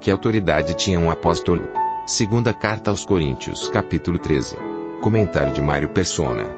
Que 0.00 0.10
autoridade 0.10 0.72
tinha 0.72 0.98
um 0.98 1.10
apóstolo? 1.10 1.68
Segunda 2.06 2.54
carta 2.54 2.90
aos 2.90 3.04
Coríntios, 3.04 3.68
capítulo 3.68 4.18
13. 4.18 4.56
Comentário 5.02 5.52
de 5.52 5.60
Mário 5.60 5.90
Persona. 5.90 6.48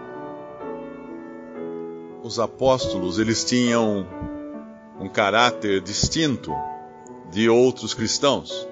Os 2.22 2.38
apóstolos, 2.38 3.18
eles 3.18 3.44
tinham 3.44 4.06
um 5.00 5.08
caráter 5.08 5.80
distinto 5.80 6.52
de 7.32 7.48
outros 7.48 7.94
cristãos. 7.94 8.68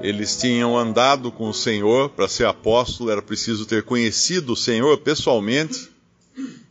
Eles 0.00 0.36
tinham 0.36 0.78
andado 0.78 1.32
com 1.32 1.48
o 1.48 1.54
Senhor, 1.54 2.08
para 2.10 2.28
ser 2.28 2.46
apóstolo 2.46 3.10
era 3.10 3.20
preciso 3.20 3.66
ter 3.66 3.82
conhecido 3.82 4.52
o 4.52 4.56
Senhor 4.56 4.98
pessoalmente, 4.98 5.90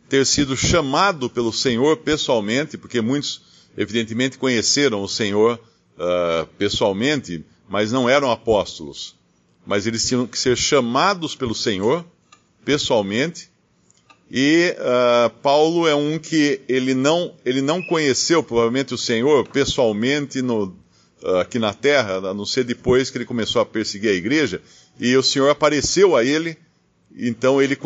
ter 0.08 0.24
sido 0.24 0.56
chamado 0.56 1.28
pelo 1.28 1.52
Senhor 1.52 1.98
pessoalmente, 1.98 2.78
porque 2.78 3.02
muitos, 3.02 3.42
evidentemente, 3.76 4.38
conheceram 4.38 5.02
o 5.02 5.08
Senhor 5.08 5.60
uh, 5.98 6.46
pessoalmente, 6.58 7.44
mas 7.68 7.92
não 7.92 8.08
eram 8.08 8.30
apóstolos. 8.30 9.14
Mas 9.66 9.86
eles 9.86 10.06
tinham 10.06 10.26
que 10.26 10.38
ser 10.38 10.56
chamados 10.56 11.34
pelo 11.34 11.54
Senhor 11.54 12.04
pessoalmente 12.64 13.52
e 14.34 14.74
uh, 14.78 15.28
Paulo 15.42 15.86
é 15.86 15.94
um 15.94 16.18
que 16.18 16.62
ele 16.66 16.94
não, 16.94 17.34
ele 17.44 17.60
não 17.60 17.82
conheceu 17.82 18.42
provavelmente 18.42 18.94
o 18.94 18.98
Senhor 18.98 19.46
pessoalmente 19.46 20.40
no, 20.40 20.74
uh, 21.22 21.36
aqui 21.42 21.58
na 21.58 21.74
terra, 21.74 22.16
a 22.16 22.32
não 22.32 22.46
ser 22.46 22.64
depois 22.64 23.10
que 23.10 23.18
ele 23.18 23.26
começou 23.26 23.60
a 23.60 23.66
perseguir 23.66 24.08
a 24.08 24.14
igreja, 24.14 24.62
e 24.98 25.14
o 25.18 25.22
Senhor 25.22 25.50
apareceu 25.50 26.16
a 26.16 26.24
ele, 26.24 26.56
então 27.14 27.60
ele 27.60 27.76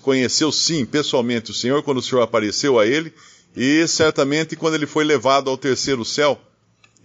conheceu 0.00 0.52
sim 0.52 0.86
pessoalmente 0.86 1.50
o 1.50 1.54
Senhor 1.54 1.82
quando 1.82 1.98
o 1.98 2.02
Senhor 2.02 2.22
apareceu 2.22 2.78
a 2.78 2.86
ele, 2.86 3.12
e 3.56 3.84
certamente 3.88 4.54
quando 4.54 4.74
ele 4.74 4.86
foi 4.86 5.02
levado 5.02 5.50
ao 5.50 5.58
terceiro 5.58 6.04
céu, 6.04 6.40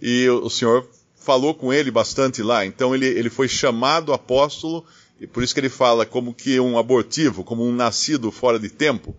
e 0.00 0.28
o 0.28 0.48
Senhor 0.48 0.88
falou 1.16 1.54
com 1.54 1.72
ele 1.72 1.90
bastante 1.90 2.42
lá, 2.42 2.64
então 2.64 2.94
ele, 2.94 3.06
ele 3.06 3.28
foi 3.28 3.48
chamado 3.48 4.12
apóstolo 4.12 4.84
e 5.20 5.26
por 5.26 5.42
isso 5.42 5.52
que 5.52 5.60
ele 5.60 5.68
fala 5.68 6.06
como 6.06 6.32
que 6.32 6.60
um 6.60 6.78
abortivo, 6.78 7.42
como 7.42 7.66
um 7.66 7.72
nascido 7.72 8.30
fora 8.30 8.58
de 8.58 8.68
tempo. 8.68 9.16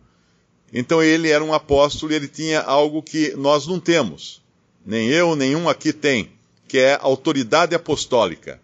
Então 0.74 1.04
ele 1.04 1.30
era 1.30 1.44
um 1.44 1.54
apóstolo 1.54 2.12
e 2.12 2.16
ele 2.16 2.28
tinha 2.28 2.62
algo 2.62 3.02
que 3.02 3.34
nós 3.36 3.68
não 3.68 3.80
temos. 3.80 4.42
Nem 4.86 5.10
eu, 5.10 5.36
nenhum 5.36 5.68
aqui 5.68 5.92
tem, 5.92 6.32
que 6.68 6.78
é 6.78 6.98
autoridade 7.02 7.76
apostólica. 7.76 8.60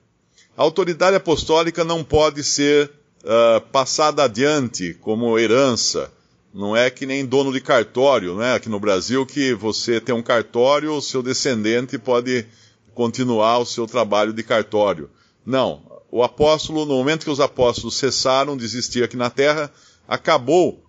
A 0.58 0.62
autoridade 0.62 1.16
apostólica 1.16 1.84
não 1.84 2.04
pode 2.04 2.44
ser 2.44 2.90
uh, 3.24 3.62
passada 3.72 4.24
adiante 4.24 4.94
como 5.02 5.38
herança. 5.38 6.12
Não 6.56 6.74
é 6.74 6.90
que 6.90 7.06
nem 7.06 7.26
dono 7.26 7.52
de 7.52 7.60
cartório, 7.60 8.38
né? 8.38 8.54
Aqui 8.54 8.70
no 8.70 8.80
Brasil 8.80 9.26
que 9.26 9.54
você 9.54 10.00
tem 10.00 10.16
um 10.16 10.24
cartório, 10.24 10.94
o 10.94 11.02
seu 11.02 11.22
descendente 11.22 11.98
pode 11.98 12.46
continuar 12.94 13.58
o 13.58 13.66
seu 13.66 13.86
trabalho 13.86 14.32
de 14.32 14.42
cartório. 14.42 15.10
Não, 15.46 15.82
o 16.10 16.24
apóstolo, 16.24 16.86
no 16.86 16.96
momento 16.96 17.26
que 17.26 17.30
os 17.30 17.42
apóstolos 17.42 17.98
cessaram 17.98 18.56
de 18.56 18.64
existir 18.64 19.04
aqui 19.04 19.18
na 19.18 19.30
terra, 19.30 19.70
acabou 20.08 20.82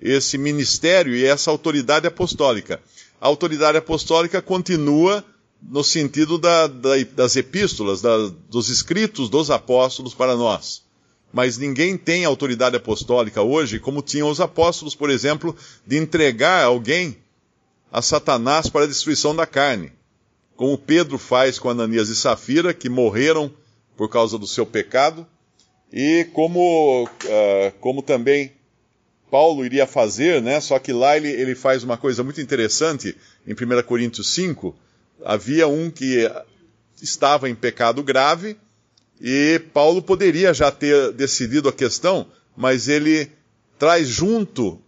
esse 0.00 0.38
ministério 0.38 1.14
e 1.14 1.26
essa 1.26 1.50
autoridade 1.50 2.06
apostólica. 2.06 2.80
A 3.20 3.26
autoridade 3.26 3.76
apostólica 3.76 4.40
continua 4.40 5.22
no 5.62 5.84
sentido 5.84 6.38
da, 6.38 6.66
da, 6.66 6.92
das 7.14 7.36
epístolas, 7.36 8.00
da, 8.00 8.16
dos 8.48 8.70
escritos 8.70 9.28
dos 9.28 9.50
apóstolos 9.50 10.14
para 10.14 10.34
nós. 10.36 10.82
Mas 11.32 11.56
ninguém 11.56 11.96
tem 11.96 12.24
autoridade 12.24 12.76
apostólica 12.76 13.40
hoje, 13.42 13.80
como 13.80 14.02
tinham 14.02 14.28
os 14.28 14.40
apóstolos, 14.40 14.94
por 14.94 15.08
exemplo, 15.08 15.56
de 15.86 15.96
entregar 15.96 16.64
alguém 16.64 17.16
a 17.90 18.02
Satanás 18.02 18.68
para 18.68 18.84
a 18.84 18.88
destruição 18.88 19.34
da 19.34 19.46
carne. 19.46 19.92
Como 20.56 20.76
Pedro 20.76 21.18
faz 21.18 21.58
com 21.58 21.70
Ananias 21.70 22.08
e 22.08 22.16
Safira, 22.16 22.74
que 22.74 22.88
morreram 22.88 23.50
por 23.96 24.08
causa 24.08 24.38
do 24.38 24.46
seu 24.46 24.66
pecado, 24.66 25.26
e 25.92 26.26
como, 26.32 27.04
uh, 27.04 27.72
como 27.80 28.02
também 28.02 28.52
Paulo 29.30 29.64
iria 29.64 29.86
fazer, 29.86 30.42
né? 30.42 30.60
Só 30.60 30.78
que 30.78 30.92
lá 30.92 31.16
ele, 31.16 31.28
ele 31.28 31.54
faz 31.54 31.82
uma 31.82 31.96
coisa 31.96 32.22
muito 32.22 32.40
interessante, 32.40 33.16
em 33.46 33.52
1 33.52 33.82
Coríntios 33.82 34.34
5, 34.34 34.74
havia 35.24 35.66
um 35.66 35.90
que 35.90 36.30
estava 37.00 37.48
em 37.48 37.54
pecado 37.54 38.02
grave, 38.02 38.56
e 39.24 39.60
Paulo 39.72 40.02
poderia 40.02 40.52
já 40.52 40.72
ter 40.72 41.12
decidido 41.12 41.68
a 41.68 41.72
questão, 41.72 42.26
mas 42.56 42.88
ele 42.88 43.30
traz 43.78 44.08
junto 44.08 44.80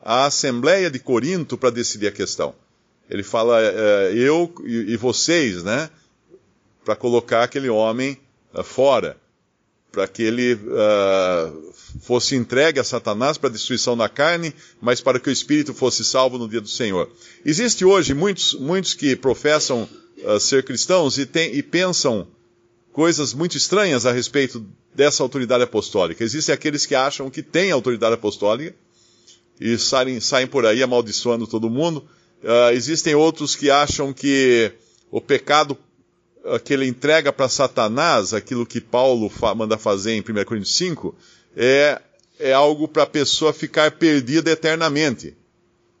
a 0.00 0.26
Assembleia 0.26 0.88
de 0.88 1.00
Corinto 1.00 1.58
para 1.58 1.70
decidir 1.70 2.06
a 2.06 2.12
questão. 2.12 2.54
Ele 3.10 3.24
fala, 3.24 3.58
uh, 3.58 4.16
eu 4.16 4.54
e 4.64 4.96
vocês, 4.96 5.64
né? 5.64 5.90
Para 6.84 6.94
colocar 6.94 7.42
aquele 7.42 7.68
homem 7.68 8.16
uh, 8.54 8.62
fora, 8.62 9.16
para 9.90 10.06
que 10.06 10.22
ele 10.22 10.54
uh, 10.54 11.74
fosse 12.02 12.36
entregue 12.36 12.78
a 12.78 12.84
Satanás 12.84 13.36
para 13.36 13.50
destruição 13.50 13.96
da 13.96 14.08
carne, 14.08 14.54
mas 14.80 15.00
para 15.00 15.18
que 15.18 15.28
o 15.28 15.32
espírito 15.32 15.74
fosse 15.74 16.04
salvo 16.04 16.38
no 16.38 16.48
dia 16.48 16.60
do 16.60 16.68
Senhor. 16.68 17.10
Existe 17.44 17.84
hoje 17.84 18.14
muitos, 18.14 18.54
muitos 18.54 18.94
que 18.94 19.16
professam 19.16 19.88
uh, 20.18 20.38
ser 20.38 20.64
cristãos 20.64 21.18
e, 21.18 21.26
tem, 21.26 21.52
e 21.54 21.64
pensam 21.64 22.28
coisas 22.92 23.32
muito 23.32 23.56
estranhas 23.56 24.04
a 24.06 24.12
respeito 24.12 24.64
dessa 24.94 25.22
autoridade 25.22 25.64
apostólica. 25.64 26.22
Existem 26.22 26.54
aqueles 26.54 26.84
que 26.86 26.94
acham 26.94 27.30
que 27.30 27.42
têm 27.42 27.70
autoridade 27.70 28.14
apostólica 28.14 28.74
e 29.60 29.78
saem, 29.78 30.20
saem 30.20 30.46
por 30.46 30.66
aí 30.66 30.82
amaldiçoando 30.82 31.46
todo 31.46 31.70
mundo. 31.70 32.04
Uh, 32.42 32.72
existem 32.72 33.14
outros 33.14 33.56
que 33.56 33.70
acham 33.70 34.12
que 34.12 34.72
o 35.10 35.20
pecado 35.20 35.76
que 36.64 36.72
ele 36.72 36.86
entrega 36.86 37.32
para 37.32 37.48
Satanás, 37.48 38.34
aquilo 38.34 38.66
que 38.66 38.80
Paulo 38.80 39.28
fa 39.28 39.54
manda 39.54 39.78
fazer 39.78 40.12
em 40.12 40.20
1 40.20 40.44
Coríntios 40.44 40.76
5, 40.76 41.14
é, 41.56 42.00
é 42.38 42.52
algo 42.52 42.88
para 42.88 43.04
a 43.04 43.06
pessoa 43.06 43.52
ficar 43.52 43.92
perdida 43.92 44.50
eternamente. 44.50 45.36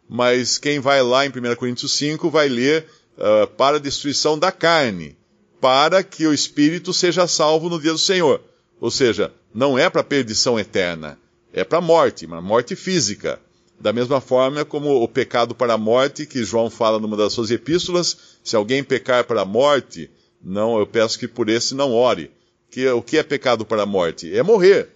Mas 0.08 0.58
quem 0.58 0.80
vai 0.80 1.02
lá 1.02 1.24
em 1.24 1.28
1 1.28 1.54
Coríntios 1.56 1.92
5 1.92 2.28
vai 2.28 2.48
ler 2.48 2.86
uh, 3.16 3.46
para 3.46 3.76
a 3.76 3.80
destruição 3.80 4.38
da 4.38 4.50
carne, 4.50 5.16
para 5.62 6.02
que 6.02 6.26
o 6.26 6.34
espírito 6.34 6.92
seja 6.92 7.28
salvo 7.28 7.68
no 7.68 7.80
dia 7.80 7.92
do 7.92 7.98
Senhor. 7.98 8.40
Ou 8.80 8.90
seja, 8.90 9.32
não 9.54 9.78
é 9.78 9.88
para 9.88 10.02
perdição 10.02 10.58
eterna, 10.58 11.16
é 11.52 11.62
para 11.62 11.80
morte, 11.80 12.26
uma 12.26 12.42
morte 12.42 12.74
física. 12.74 13.38
Da 13.78 13.92
mesma 13.92 14.20
forma 14.20 14.64
como 14.64 15.00
o 15.00 15.06
pecado 15.06 15.54
para 15.54 15.74
a 15.74 15.78
morte, 15.78 16.26
que 16.26 16.42
João 16.42 16.68
fala 16.68 16.98
numa 16.98 17.16
das 17.16 17.32
suas 17.32 17.52
epístolas, 17.52 18.16
se 18.42 18.56
alguém 18.56 18.82
pecar 18.82 19.22
para 19.22 19.42
a 19.42 19.44
morte, 19.44 20.10
não, 20.42 20.80
eu 20.80 20.86
peço 20.86 21.16
que 21.16 21.28
por 21.28 21.48
esse 21.48 21.76
não 21.76 21.92
ore. 21.92 22.32
Que, 22.68 22.88
o 22.88 23.00
que 23.00 23.16
é 23.16 23.22
pecado 23.22 23.64
para 23.64 23.84
a 23.84 23.86
morte? 23.86 24.36
É 24.36 24.42
morrer. 24.42 24.88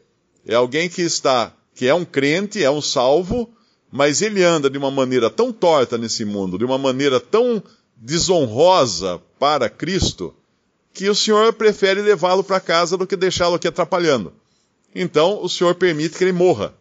É 0.45 0.57
alguém 0.57 0.89
que 0.89 1.03
está, 1.03 1.55
que 1.77 1.87
é 1.87 1.95
um 1.95 2.05
crente, 2.05 2.65
é 2.65 2.71
um 2.71 2.83
salvo, 2.83 3.49
mas 3.93 4.21
ele 4.21 4.43
anda 4.43 4.69
de 4.69 4.79
uma 4.79 4.91
maneira 4.91 5.31
tão 5.31 5.53
torta 5.53 5.97
nesse 5.97 6.25
mundo, 6.25 6.59
de 6.59 6.65
uma 6.65 6.77
maneira 6.77 7.21
tão 7.21 7.63
desonrosa 7.97 9.23
para 9.39 9.71
Cristo, 9.71 10.35
que 10.97 11.11
o 11.11 11.15
Senhor 11.15 11.53
prefere 11.53 12.01
levá-lo 12.01 12.43
para 12.43 12.59
casa 12.59 12.97
do 12.97 13.07
que 13.07 13.17
deixá-lo 13.17 13.57
aqui 13.57 13.69
atrapalhando. 13.69 14.33
Então, 14.95 15.43
o 15.43 15.49
Senhor 15.49 15.75
permite 15.75 16.17
que 16.17 16.25
ele 16.25 16.33
morra. 16.33 16.75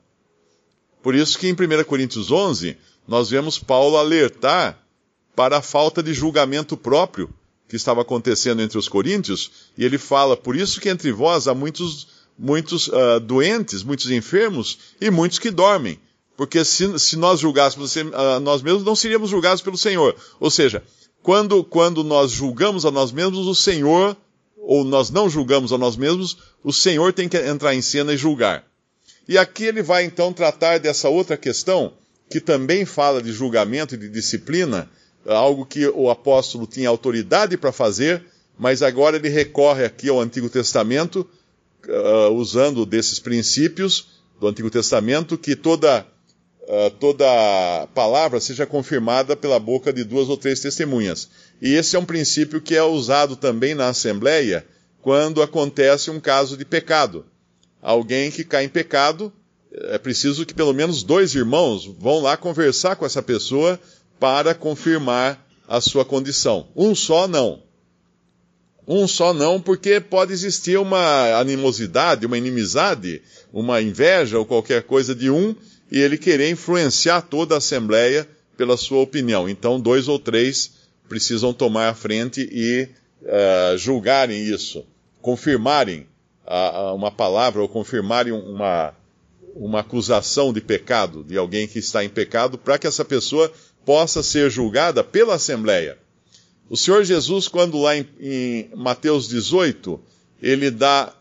Por 1.04 1.14
isso 1.14 1.38
que 1.38 1.50
em 1.50 1.52
1 1.52 1.84
Coríntios 1.84 2.32
11, 2.32 2.78
nós 3.06 3.30
vemos 3.30 3.60
Paulo 3.60 3.98
alertar 3.98 4.80
para 5.36 5.58
a 5.58 5.62
falta 5.62 6.02
de 6.02 6.14
julgamento 6.14 6.78
próprio 6.78 7.30
que 7.68 7.76
estava 7.76 8.04
acontecendo 8.04 8.62
entre 8.62 8.78
os 8.78 8.88
coríntios, 8.88 9.52
e 9.78 9.84
ele 9.84 9.98
fala: 9.98 10.38
Por 10.38 10.56
isso 10.56 10.80
que 10.80 10.88
entre 10.88 11.12
vós 11.12 11.46
há 11.46 11.54
muitos, 11.54 12.08
muitos 12.40 12.88
uh, 12.88 13.20
doentes, 13.20 13.84
muitos 13.84 14.10
enfermos 14.10 14.80
e 15.02 15.12
muitos 15.12 15.40
que 15.40 15.52
dormem. 15.52 16.00
Porque 16.38 16.64
se, 16.64 16.98
se 17.00 17.18
nós 17.18 17.42
julgássemos 17.42 17.94
uh, 17.98 18.40
nós 18.42 18.62
mesmos, 18.62 18.86
não 18.86 18.96
seríamos 18.96 19.30
julgados 19.30 19.62
pelo 19.62 19.78
Senhor. 19.78 20.16
Ou 20.40 20.50
seja, 20.50 20.82
quando, 21.26 21.64
quando 21.64 22.04
nós 22.04 22.30
julgamos 22.30 22.86
a 22.86 22.92
nós 22.92 23.12
mesmos, 23.12 23.48
o 23.48 23.56
Senhor, 23.56 24.16
ou 24.56 24.84
nós 24.84 25.10
não 25.10 25.28
julgamos 25.28 25.74
a 25.74 25.78
nós 25.78 25.98
mesmos, 25.98 26.38
o 26.64 26.72
Senhor 26.72 27.12
tem 27.14 27.28
que 27.28 27.36
entrar 27.36 27.74
em 27.74 27.82
cena 27.82 28.14
e 28.14 28.18
julgar. 28.18 28.64
E 29.28 29.36
aqui 29.36 29.64
ele 29.64 29.82
vai 29.82 30.06
então 30.06 30.32
tratar 30.32 30.78
dessa 30.78 31.10
outra 31.10 31.36
questão 31.36 31.94
que 32.30 32.40
também 32.40 32.86
fala 32.86 33.24
de 33.24 33.32
julgamento 33.32 33.96
e 33.96 33.98
de 33.98 34.08
disciplina, 34.08 34.88
algo 35.26 35.66
que 35.66 35.88
o 35.88 36.12
apóstolo 36.12 36.68
tinha 36.68 36.90
autoridade 36.90 37.58
para 37.58 37.72
fazer, 37.72 38.24
mas 38.56 38.84
agora 38.84 39.18
ele 39.18 39.30
recorre 39.30 39.84
aqui 39.84 40.10
ao 40.10 40.20
Antigo 40.20 40.48
Testamento, 40.48 41.28
uh, 41.88 42.30
usando 42.36 42.86
desses 42.86 43.18
princípios 43.18 44.10
do 44.40 44.48
Antigo 44.48 44.70
Testamento, 44.70 45.40
que 45.40 45.56
toda, 45.56 46.06
uh, 46.68 46.90
toda 47.00 47.88
palavra 47.94 48.40
seja 48.40 48.66
confirmada 48.66 49.36
pela 49.36 49.60
boca 49.60 49.92
de 49.94 50.04
duas 50.04 50.30
ou 50.30 50.38
três 50.38 50.60
testemunhas. 50.60 51.30
E 51.62 51.74
esse 51.74 51.96
é 51.96 52.00
um 52.00 52.06
princípio 52.06 52.62
que 52.62 52.76
é 52.76 52.84
usado 52.84 53.36
também 53.36 53.74
na 53.74 53.90
Assembleia 53.90 54.66
quando 55.02 55.42
acontece 55.42 56.10
um 56.10 56.20
caso 56.20 56.58
de 56.58 56.66
pecado. 56.66 57.26
Alguém 57.82 58.32
que 58.32 58.44
cai 58.44 58.66
em 58.66 58.70
pecado, 58.70 59.32
é 59.72 59.98
preciso 59.98 60.46
que 60.46 60.54
pelo 60.54 60.74
menos 60.74 61.04
dois 61.04 61.36
irmãos 61.36 61.86
vão 61.86 62.20
lá 62.20 62.36
conversar 62.36 62.96
com 62.96 63.06
essa 63.06 63.22
pessoa 63.22 63.80
para 64.20 64.56
confirmar 64.56 65.46
a 65.68 65.80
sua 65.82 66.04
condição. 66.04 66.68
Um 66.76 66.96
só 66.96 67.28
não. 67.28 67.64
Um 68.88 69.08
só 69.08 69.34
não, 69.34 69.60
porque 69.60 70.00
pode 70.00 70.32
existir 70.32 70.78
uma 70.78 71.40
animosidade, 71.40 72.26
uma 72.26 72.38
inimizade, 72.38 73.22
uma 73.52 73.82
inveja 73.82 74.38
ou 74.38 74.46
qualquer 74.46 74.84
coisa 74.84 75.16
de 75.16 75.30
um 75.30 75.56
e 75.92 76.00
ele 76.00 76.18
querer 76.18 76.50
influenciar 76.50 77.22
toda 77.22 77.56
a 77.56 77.58
Assembleia 77.60 78.28
pela 78.58 78.78
sua 78.78 79.00
opinião. 79.00 79.48
Então, 79.48 79.80
dois 79.80 80.08
ou 80.08 80.18
três 80.18 80.72
precisam 81.08 81.54
tomar 81.54 81.90
a 81.90 81.94
frente 81.94 82.48
e 82.52 82.88
uh, 83.22 83.78
julgarem 83.78 84.42
isso 84.42 84.86
confirmarem 85.26 86.06
a, 86.46 86.78
a 86.78 86.94
uma 86.94 87.10
palavra 87.10 87.60
ou 87.60 87.68
confirmarem 87.68 88.32
uma, 88.32 88.94
uma 89.56 89.80
acusação 89.80 90.54
de 90.54 90.62
pecado 90.62 91.24
de 91.24 91.36
alguém 91.36 91.68
que 91.68 91.80
está 91.80 92.06
em 92.06 92.10
pecado, 92.10 92.60
para 92.60 92.78
que 92.78 92.86
essa 92.86 93.04
pessoa 93.04 93.52
possa 93.84 94.22
ser 94.22 94.52
julgada 94.52 95.04
pela 95.04 95.34
Assembleia. 95.34 95.98
O 96.70 96.78
Senhor 96.78 97.04
Jesus, 97.04 97.48
quando 97.48 97.82
lá 97.82 97.98
em, 97.98 98.08
em, 98.20 98.70
Mateus 98.76 99.28
18, 99.28 100.00
ele 100.40 100.70
dá, 100.70 101.12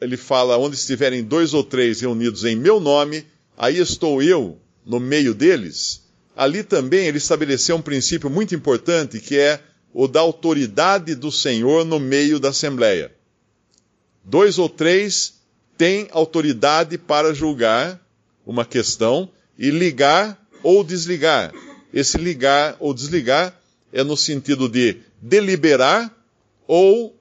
ele 0.00 0.16
fala, 0.16 0.56
onde 0.56 0.76
estiverem 0.76 1.22
dois 1.22 1.52
ou 1.52 1.62
três 1.62 2.00
reunidos 2.00 2.46
em 2.46 2.56
meu 2.56 2.80
nome, 2.80 3.26
aí 3.56 3.78
estou 3.78 4.22
eu 4.22 4.58
no 4.84 4.98
meio 4.98 5.34
deles. 5.34 6.02
Ali 6.36 6.62
também 6.62 7.06
ele 7.06 7.18
estabeleceu 7.18 7.76
um 7.76 7.82
princípio 7.82 8.30
muito 8.30 8.54
importante, 8.54 9.20
que 9.20 9.38
é 9.38 9.60
o 9.92 10.08
da 10.08 10.20
autoridade 10.20 11.14
do 11.14 11.30
Senhor 11.30 11.84
no 11.84 12.00
meio 12.00 12.40
da 12.40 12.48
Assembleia 12.48 13.12
dois 14.24 14.58
ou 14.58 14.68
três 14.68 15.34
têm 15.76 16.08
autoridade 16.10 16.96
para 16.98 17.34
julgar 17.34 18.00
uma 18.46 18.64
questão 18.64 19.28
e 19.58 19.70
ligar 19.70 20.38
ou 20.62 20.84
desligar. 20.84 21.52
Esse 21.92 22.18
ligar 22.18 22.76
ou 22.78 22.94
desligar 22.94 23.58
é 23.92 24.02
no 24.02 24.16
sentido 24.16 24.68
de 24.68 24.98
deliberar 25.20 26.10
ou 26.66 27.16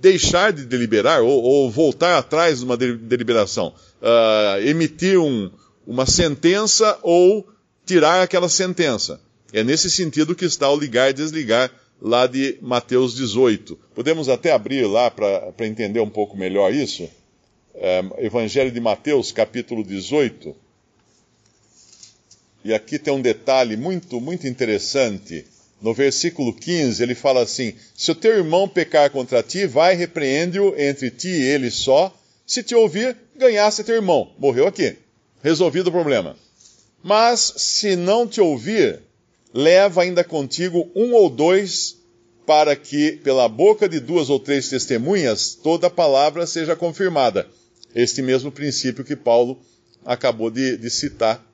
deixar 0.00 0.52
de 0.52 0.64
deliberar, 0.64 1.22
ou, 1.22 1.42
ou 1.42 1.70
voltar 1.70 2.16
atrás 2.16 2.60
de 2.60 2.64
uma 2.64 2.76
deliberação, 2.76 3.74
uh, 4.02 4.60
emitir 4.66 5.18
um, 5.18 5.50
uma 5.86 6.06
sentença 6.06 6.98
ou 7.02 7.48
tirar 7.86 8.22
aquela 8.22 8.48
sentença. 8.48 9.20
É 9.52 9.64
nesse 9.64 9.90
sentido 9.90 10.34
que 10.34 10.44
está 10.44 10.70
o 10.70 10.78
ligar 10.78 11.10
e 11.10 11.14
desligar 11.14 11.70
lá 12.00 12.26
de 12.26 12.58
Mateus 12.60 13.14
18. 13.14 13.78
Podemos 13.94 14.28
até 14.28 14.52
abrir 14.52 14.86
lá 14.86 15.10
para 15.10 15.66
entender 15.66 16.00
um 16.00 16.10
pouco 16.10 16.36
melhor 16.36 16.72
isso. 16.72 17.08
É, 17.74 18.04
Evangelho 18.18 18.70
de 18.70 18.80
Mateus, 18.80 19.32
capítulo 19.32 19.84
18. 19.84 20.54
E 22.64 22.74
aqui 22.74 22.98
tem 22.98 23.12
um 23.12 23.22
detalhe 23.22 23.76
muito, 23.76 24.20
muito 24.20 24.46
interessante. 24.46 25.46
No 25.80 25.94
versículo 25.94 26.52
15, 26.52 27.02
ele 27.02 27.14
fala 27.14 27.42
assim: 27.42 27.74
Se 27.94 28.10
o 28.10 28.14
teu 28.14 28.36
irmão 28.36 28.68
pecar 28.68 29.10
contra 29.10 29.42
ti, 29.42 29.64
vai, 29.64 29.94
repreende-o 29.94 30.74
entre 30.76 31.10
ti 31.10 31.28
e 31.28 31.42
ele 31.42 31.70
só. 31.70 32.14
Se 32.48 32.62
te 32.62 32.74
ouvir, 32.74 33.14
ganhasse 33.36 33.84
teu 33.84 33.94
irmão. 33.94 34.32
Morreu 34.38 34.66
aqui. 34.66 34.96
Resolvido 35.42 35.88
o 35.88 35.92
problema. 35.92 36.34
Mas 37.02 37.52
se 37.58 37.94
não 37.94 38.26
te 38.26 38.40
ouvir, 38.40 39.00
leva 39.52 40.02
ainda 40.02 40.24
contigo 40.24 40.90
um 40.96 41.12
ou 41.12 41.28
dois, 41.28 41.98
para 42.46 42.74
que, 42.74 43.20
pela 43.22 43.50
boca 43.50 43.86
de 43.86 44.00
duas 44.00 44.30
ou 44.30 44.40
três 44.40 44.70
testemunhas, 44.70 45.54
toda 45.62 45.90
palavra 45.90 46.46
seja 46.46 46.74
confirmada. 46.74 47.46
Este 47.94 48.22
mesmo 48.22 48.50
princípio 48.50 49.04
que 49.04 49.14
Paulo 49.14 49.60
acabou 50.02 50.50
de, 50.50 50.78
de 50.78 50.88
citar 50.88 51.44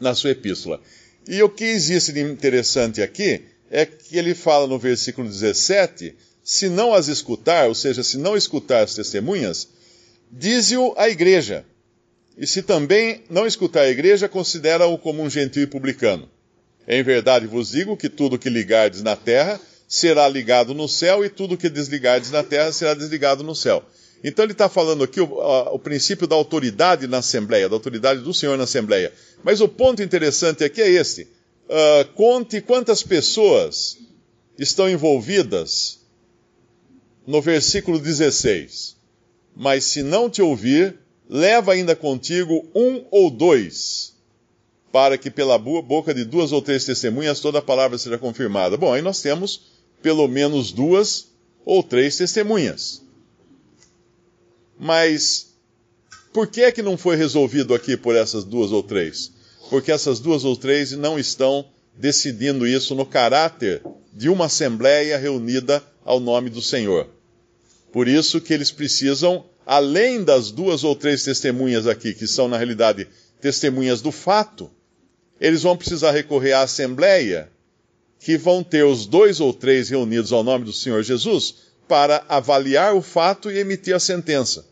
na 0.00 0.14
sua 0.14 0.30
epístola. 0.30 0.80
E 1.26 1.42
o 1.42 1.48
que 1.48 1.64
existe 1.64 2.12
de 2.12 2.20
interessante 2.20 3.02
aqui 3.02 3.42
é 3.68 3.84
que 3.84 4.16
ele 4.16 4.32
fala 4.32 4.68
no 4.68 4.78
versículo 4.78 5.28
17: 5.28 6.14
se 6.44 6.68
não 6.68 6.94
as 6.94 7.08
escutar, 7.08 7.66
ou 7.66 7.74
seja, 7.74 8.04
se 8.04 8.16
não 8.16 8.36
escutar 8.36 8.84
as 8.84 8.94
testemunhas, 8.94 9.66
dize-o 10.30 10.94
à 10.96 11.08
igreja. 11.08 11.64
E 12.36 12.46
se 12.46 12.62
também 12.62 13.24
não 13.28 13.46
escutar 13.46 13.82
a 13.82 13.88
igreja, 13.88 14.28
considera-o 14.28 14.96
como 14.98 15.22
um 15.22 15.30
gentil 15.30 15.62
e 15.62 15.66
publicano. 15.66 16.28
Em 16.86 17.02
verdade 17.02 17.46
vos 17.46 17.70
digo 17.70 17.96
que 17.96 18.08
tudo 18.08 18.38
que 18.38 18.48
ligardes 18.48 19.02
na 19.02 19.16
terra 19.16 19.60
será 19.88 20.28
ligado 20.28 20.74
no 20.74 20.88
céu, 20.88 21.24
e 21.24 21.30
tudo 21.30 21.56
que 21.56 21.68
desligardes 21.68 22.30
na 22.30 22.42
terra 22.42 22.72
será 22.72 22.94
desligado 22.94 23.42
no 23.42 23.54
céu. 23.54 23.82
Então 24.22 24.44
ele 24.44 24.52
está 24.52 24.68
falando 24.68 25.04
aqui 25.04 25.20
o, 25.20 25.24
o, 25.24 25.78
princípio 25.78 26.26
da 26.26 26.34
autoridade 26.34 27.06
na 27.06 27.18
Assembleia, 27.18 27.68
da 27.68 27.76
autoridade 27.76 28.20
do 28.20 28.34
Senhor 28.34 28.56
na 28.56 28.64
Assembleia. 28.64 29.12
Mas 29.42 29.60
o 29.60 29.68
ponto 29.68 30.02
interessante 30.02 30.64
aqui 30.64 30.82
é 30.82 30.90
este. 30.90 31.22
Uh, 31.68 32.12
conte 32.14 32.60
quantas 32.60 33.02
pessoas 33.02 33.96
estão 34.58 34.88
envolvidas 34.88 36.00
no 37.26 37.40
versículo 37.40 37.98
16. 37.98 38.97
Mas 39.60 39.82
se 39.86 40.04
não 40.04 40.30
te 40.30 40.40
ouvir, 40.40 40.96
leva 41.28 41.72
ainda 41.72 41.96
contigo 41.96 42.64
um 42.72 43.04
ou 43.10 43.28
dois 43.28 44.14
para 44.92 45.18
que 45.18 45.32
pela 45.32 45.58
boca 45.58 46.14
de 46.14 46.24
duas 46.24 46.52
ou 46.52 46.62
três 46.62 46.84
testemunhas 46.84 47.40
toda 47.40 47.58
a 47.58 47.62
palavra 47.62 47.98
seja 47.98 48.16
confirmada. 48.16 48.76
Bom, 48.76 48.94
aí 48.94 49.02
nós 49.02 49.20
temos 49.20 49.62
pelo 50.00 50.28
menos 50.28 50.70
duas 50.70 51.26
ou 51.64 51.82
três 51.82 52.16
testemunhas. 52.16 53.02
Mas 54.78 55.48
por 56.32 56.46
que 56.46 56.62
é 56.62 56.70
que 56.70 56.80
não 56.80 56.96
foi 56.96 57.16
resolvido 57.16 57.74
aqui 57.74 57.96
por 57.96 58.14
essas 58.14 58.44
duas 58.44 58.70
ou 58.70 58.84
três? 58.84 59.32
Porque 59.68 59.90
essas 59.90 60.20
duas 60.20 60.44
ou 60.44 60.56
três 60.56 60.92
não 60.92 61.18
estão 61.18 61.66
decidindo 61.96 62.64
isso 62.64 62.94
no 62.94 63.04
caráter 63.04 63.82
de 64.12 64.28
uma 64.28 64.44
assembleia 64.44 65.18
reunida 65.18 65.82
ao 66.04 66.20
nome 66.20 66.48
do 66.48 66.62
Senhor. 66.62 67.17
Por 67.92 68.06
isso 68.06 68.40
que 68.40 68.52
eles 68.52 68.70
precisam, 68.70 69.44
além 69.64 70.22
das 70.22 70.50
duas 70.50 70.84
ou 70.84 70.94
três 70.94 71.22
testemunhas 71.24 71.86
aqui, 71.86 72.12
que 72.12 72.26
são 72.26 72.48
na 72.48 72.56
realidade 72.56 73.08
testemunhas 73.40 74.00
do 74.00 74.12
fato, 74.12 74.70
eles 75.40 75.62
vão 75.62 75.76
precisar 75.76 76.10
recorrer 76.10 76.52
à 76.52 76.62
Assembleia, 76.62 77.50
que 78.18 78.36
vão 78.36 78.62
ter 78.62 78.84
os 78.84 79.06
dois 79.06 79.40
ou 79.40 79.54
três 79.54 79.88
reunidos 79.88 80.32
ao 80.32 80.42
nome 80.42 80.64
do 80.64 80.72
Senhor 80.72 81.02
Jesus, 81.02 81.54
para 81.86 82.24
avaliar 82.28 82.94
o 82.94 83.00
fato 83.00 83.50
e 83.50 83.58
emitir 83.58 83.94
a 83.94 84.00
sentença, 84.00 84.66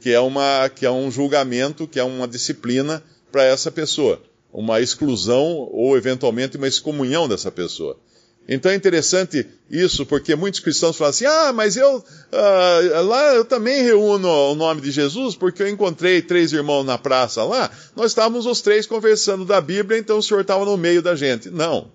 que 0.00 0.10
é, 0.10 0.20
uma, 0.20 0.68
que 0.68 0.84
é 0.84 0.90
um 0.90 1.10
julgamento, 1.10 1.86
que 1.86 1.98
é 1.98 2.04
uma 2.04 2.28
disciplina 2.28 3.02
para 3.32 3.44
essa 3.44 3.70
pessoa, 3.70 4.22
uma 4.52 4.80
exclusão 4.80 5.68
ou 5.72 5.96
eventualmente 5.96 6.56
uma 6.56 6.68
excomunhão 6.68 7.28
dessa 7.28 7.50
pessoa. 7.50 7.98
Então 8.48 8.72
é 8.72 8.74
interessante 8.74 9.46
isso, 9.70 10.06
porque 10.06 10.34
muitos 10.34 10.60
cristãos 10.60 10.96
falam 10.96 11.10
assim: 11.10 11.26
ah, 11.26 11.52
mas 11.52 11.76
eu 11.76 12.02
ah, 12.32 13.00
lá 13.02 13.34
eu 13.34 13.44
também 13.44 13.82
reúno 13.82 14.26
o 14.26 14.54
nome 14.54 14.80
de 14.80 14.90
Jesus, 14.90 15.36
porque 15.36 15.62
eu 15.62 15.68
encontrei 15.68 16.22
três 16.22 16.50
irmãos 16.52 16.82
na 16.82 16.96
praça 16.96 17.44
lá, 17.44 17.70
nós 17.94 18.12
estávamos 18.12 18.46
os 18.46 18.62
três 18.62 18.86
conversando 18.86 19.44
da 19.44 19.60
Bíblia, 19.60 19.98
então 19.98 20.16
o 20.16 20.22
senhor 20.22 20.40
estava 20.40 20.64
no 20.64 20.78
meio 20.78 21.02
da 21.02 21.14
gente. 21.14 21.50
Não, 21.50 21.92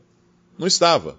não 0.57 0.67
estava. 0.67 1.17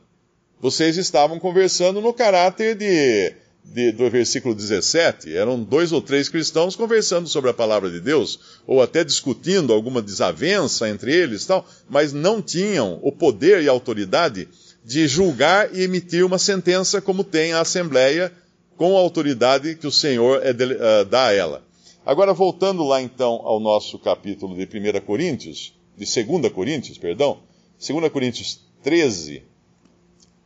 Vocês 0.61 0.97
estavam 0.97 1.41
conversando 1.41 2.01
no 2.01 2.15
caráter 2.15 2.77
de, 2.77 3.35
de, 3.65 3.91
do 3.91 4.09
versículo 4.09 4.55
17. 4.55 5.37
Eram 5.37 5.61
dois 5.63 5.91
ou 5.91 6.01
três 6.01 6.29
cristãos 6.29 6.77
conversando 6.77 7.29
sobre 7.29 7.51
a 7.51 7.55
palavra 7.55 7.91
de 7.91 8.01
Deus, 8.01 8.39
ou 8.67 8.81
até 8.81 9.03
discutindo 9.03 9.73
alguma 9.73 10.01
desavença 10.01 10.89
entre 10.89 11.13
eles, 11.13 11.45
tal, 11.45 11.67
mas 11.89 12.13
não 12.13 12.41
tinham 12.41 13.01
o 13.03 13.11
poder 13.11 13.63
e 13.63 13.69
a 13.69 13.73
autoridade 13.73 14.49
de 14.85 15.09
julgar 15.09 15.75
e 15.75 15.83
emitir 15.83 16.25
uma 16.27 16.39
sentença 16.39 17.01
como 17.01 17.25
tem 17.25 17.55
a 17.55 17.61
Assembleia, 17.61 18.31
com 18.77 18.97
a 18.97 19.01
autoridade 19.01 19.77
que 19.77 19.87
o 19.87 19.93
Senhor 19.93 20.45
é 20.45 20.53
de, 20.53 20.65
uh, 20.65 21.05
dá 21.09 21.29
a 21.29 21.33
ela. 21.33 21.65
Agora, 22.05 22.35
voltando 22.35 22.85
lá 22.85 23.01
então 23.01 23.41
ao 23.45 23.59
nosso 23.59 23.99
capítulo 23.99 24.55
de 24.55 24.65
1 24.65 25.01
Coríntios, 25.01 25.73
de 25.97 26.25
2 26.25 26.53
Coríntios, 26.53 26.99
perdão, 26.99 27.39
2 27.79 28.13
Coríntios 28.13 28.61
13, 28.83 29.43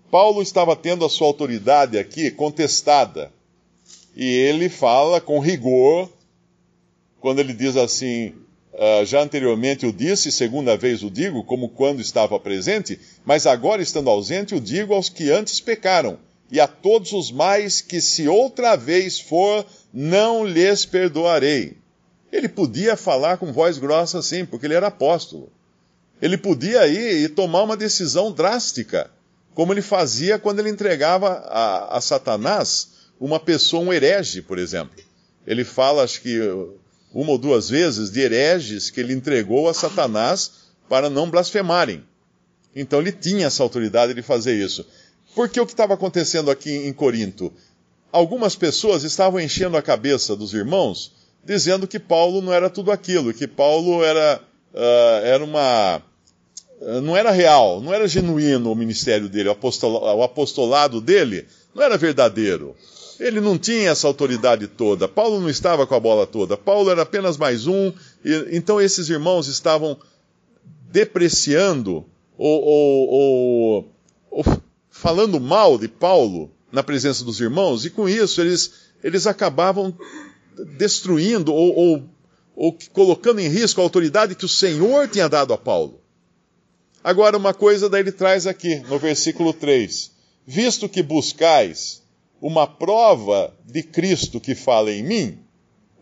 Paulo 0.09 0.41
estava 0.41 0.77
tendo 0.77 1.05
a 1.05 1.09
sua 1.09 1.27
autoridade 1.27 1.99
aqui 1.99 2.31
contestada. 2.31 3.33
E 4.15 4.25
ele 4.25 4.69
fala 4.69 5.21
com 5.21 5.41
rigor, 5.41 6.09
quando 7.21 7.41
ele 7.41 7.53
diz 7.53 7.77
assim: 7.77 8.35
Uh, 8.79 9.05
já 9.05 9.21
anteriormente 9.21 9.85
o 9.87 9.93
disse, 9.93 10.31
segunda 10.31 10.77
vez 10.77 11.03
o 11.03 11.11
digo, 11.11 11.43
como 11.43 11.69
quando 11.69 12.01
estava 12.01 12.39
presente, 12.39 13.01
mas 13.29 13.47
agora 13.47 13.83
estando 13.83 14.09
ausente 14.09 14.55
o 14.55 14.61
digo 14.61 14.95
aos 14.95 15.11
que 15.11 15.31
antes 15.31 15.61
pecaram, 15.61 16.19
e 16.51 16.59
a 16.59 16.67
todos 16.67 17.13
os 17.13 17.31
mais 17.31 17.83
que 17.83 18.01
se 18.01 18.27
outra 18.27 18.75
vez 18.75 19.21
for, 19.21 19.67
não 19.93 20.47
lhes 20.47 20.87
perdoarei. 20.87 21.77
Ele 22.33 22.49
podia 22.49 22.97
falar 22.97 23.37
com 23.37 23.53
voz 23.53 23.77
grossa 23.77 24.21
assim, 24.21 24.47
porque 24.47 24.65
ele 24.65 24.73
era 24.73 24.87
apóstolo. 24.87 25.53
Ele 26.23 26.39
podia 26.39 26.87
ir 26.87 27.23
e 27.23 27.29
tomar 27.29 27.65
uma 27.65 27.77
decisão 27.77 28.33
drástica, 28.33 29.11
como 29.55 29.75
ele 29.75 29.83
fazia 29.83 30.39
quando 30.39 30.61
ele 30.61 30.71
entregava 30.71 31.29
a, 31.29 31.99
a 31.99 32.01
Satanás 32.01 32.93
uma 33.21 33.39
pessoa, 33.39 33.85
um 33.85 33.93
herege, 33.93 34.41
por 34.41 34.59
exemplo. 34.59 35.05
Ele 35.47 35.65
fala, 35.65 36.03
acho 36.03 36.23
que 36.23 36.41
uma 37.13 37.33
ou 37.33 37.37
duas 37.37 37.69
vezes, 37.69 38.11
de 38.11 38.21
hereges 38.21 38.89
que 38.89 39.01
ele 39.01 39.13
entregou 39.13 39.69
a 39.69 39.75
Satanás 39.75 40.51
para 40.89 41.11
não 41.11 41.29
blasfemarem. 41.29 42.03
Então 42.81 43.01
ele 43.01 43.13
tinha 43.13 43.47
essa 43.47 43.63
autoridade 43.63 44.15
de 44.15 44.23
fazer 44.23 44.55
isso. 44.55 44.87
Porque 45.35 45.61
o 45.61 45.67
que 45.67 45.73
estava 45.73 45.95
acontecendo 45.95 46.51
aqui 46.51 46.71
em 46.71 46.93
Corinto? 46.93 47.53
Algumas 48.11 48.57
pessoas 48.57 49.03
estavam 49.03 49.41
enchendo 49.41 49.77
a 49.77 49.83
cabeça 49.83 50.35
dos 50.35 50.55
irmãos, 50.55 51.13
dizendo 51.45 51.87
que 51.87 51.99
Paulo 51.99 52.41
não 52.41 52.53
era 52.53 52.71
tudo 52.71 52.91
aquilo, 52.91 53.35
que 53.35 53.47
Paulo 53.47 54.03
era, 54.03 54.41
uh, 54.73 55.25
era 55.25 55.45
uma. 55.45 56.03
Uh, 56.81 57.01
não 57.01 57.17
era 57.17 57.31
real, 57.31 57.81
não 57.81 57.93
era 57.93 58.09
genuíno 58.09 58.73
o 58.73 58.77
ministério 58.77 59.29
dele, 59.29 59.49
o, 59.49 59.57
o 59.57 60.23
apostolado 60.23 61.01
dele 61.01 61.47
não 61.75 61.83
era 61.83 61.99
verdadeiro. 61.99 62.75
Ele 63.21 63.41
não 63.41 63.59
tinha 63.59 63.91
essa 63.91 64.07
autoridade 64.07 64.69
toda. 64.69 65.09
Paulo 65.09 65.41
não 65.41 65.51
estava 65.51 65.87
com 65.87 65.95
a 65.95 66.01
bola 66.01 66.27
toda. 66.27 66.57
Paulo 66.57 66.89
era 66.89 67.03
apenas 67.03 67.37
mais 67.37 67.67
um. 67.67 67.93
E, 68.25 68.49
então 68.53 68.81
esses 68.81 69.09
irmãos 69.09 69.49
estavam 69.49 69.99
depreciando 70.91 72.07
ou, 72.39 72.63
ou, 72.63 73.09
ou, 73.11 73.93
ou, 74.31 74.45
falando 74.89 75.41
mal 75.41 75.77
de 75.77 75.89
Paulo 75.89 76.53
na 76.71 76.85
presença 76.85 77.25
dos 77.25 77.41
irmãos, 77.41 77.85
e 77.85 77.91
com 77.91 78.09
isso 78.09 78.41
eles, 78.41 78.73
eles 79.03 79.27
acabavam 79.27 79.93
destruindo 80.77 81.53
ou, 81.53 81.75
ou, 81.77 82.03
ou 82.55 82.79
colocando 82.93 83.41
em 83.41 83.49
risco 83.49 83.81
a 83.81 83.85
autoridade 83.85 84.37
que 84.37 84.45
o 84.45 84.49
Senhor 84.49 85.09
tinha 85.09 85.29
dado 85.29 85.53
a 85.53 85.59
Paulo. 85.59 86.01
Agora, 87.03 87.37
uma 87.37 87.55
coisa 87.55 87.89
daí 87.89 88.03
ele 88.03 88.13
traz 88.13 88.47
aqui, 88.47 88.77
no 88.89 88.99
versículo 88.99 89.53
3: 89.53 90.13
Visto 90.47 90.89
que 90.89 91.03
buscais 91.03 92.03
uma 92.41 92.67
prova 92.67 93.53
de 93.65 93.83
Cristo 93.83 94.41
que 94.41 94.55
fala 94.55 94.93
em 94.93 95.03
mim, 95.03 95.39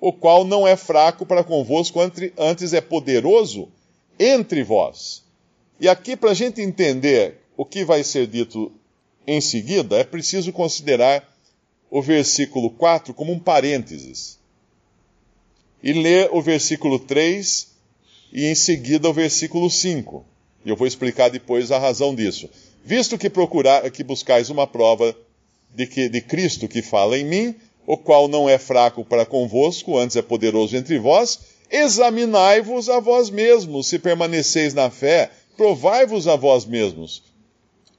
o 0.01 0.13
qual 0.13 0.45
não 0.45 0.67
é 0.67 0.77
fraco 0.77 1.25
para 1.25 1.45
convosco, 1.45 2.01
antes 2.37 2.73
é 2.73 2.81
poderoso 2.81 3.69
entre 4.19 4.63
vós. 4.63 5.26
E 5.79 5.89
aqui, 5.89 6.17
para 6.17 6.31
a 6.31 6.35
gente 6.35 6.61
entender 6.61 7.39
o 7.57 7.65
que 7.65 7.85
vai 7.85 8.03
ser 8.03 8.27
dito 8.27 8.73
em 9.27 9.41
seguida, 9.41 9.97
é 9.97 10.05
preciso 10.05 10.53
considerar 10.53 11.27
o 11.91 12.01
versículo 12.01 12.71
4 12.71 13.13
como 13.13 13.33
um 13.33 13.39
parênteses. 13.39 14.39
E 15.83 15.93
ler 15.93 16.31
o 16.33 16.41
versículo 16.41 16.99
3 16.99 17.69
e 18.33 18.47
em 18.47 18.55
seguida 18.55 19.09
o 19.09 19.13
versículo 19.13 19.71
5. 19.71 20.25
E 20.65 20.71
eu 20.71 20.77
vou 20.77 20.87
explicar 20.87 21.29
depois 21.29 21.71
a 21.71 21.79
razão 21.79 22.15
disso. 22.15 22.49
Visto 22.85 23.19
que 23.19 23.31
procurar 23.31 23.89
que 23.91 24.03
buscais 24.03 24.49
uma 24.51 24.67
prova 24.67 25.17
de, 25.75 25.87
que, 25.87 26.09
de 26.09 26.21
Cristo 26.21 26.67
que 26.67 26.83
fala 26.83 27.19
em 27.19 27.25
mim, 27.25 27.55
o 27.87 27.97
qual 27.97 28.27
não 28.29 28.49
é 28.49 28.59
fraco 28.59 29.05
para 29.05 29.27
convosco, 29.27 29.97
antes 29.97 30.17
é 30.17 30.23
poderoso 30.23 30.77
entre 30.77 30.99
vós, 30.99 31.39
examinai-vos 31.71 32.89
a 32.89 32.99
vós 33.01 33.31
mesmos, 33.31 33.89
se 33.89 33.99
permaneceis 33.99 34.75
na 34.75 34.91
fé, 34.91 35.31
provai-vos 35.57 36.29
a 36.29 36.37
vós 36.37 36.65
mesmos. 36.65 37.23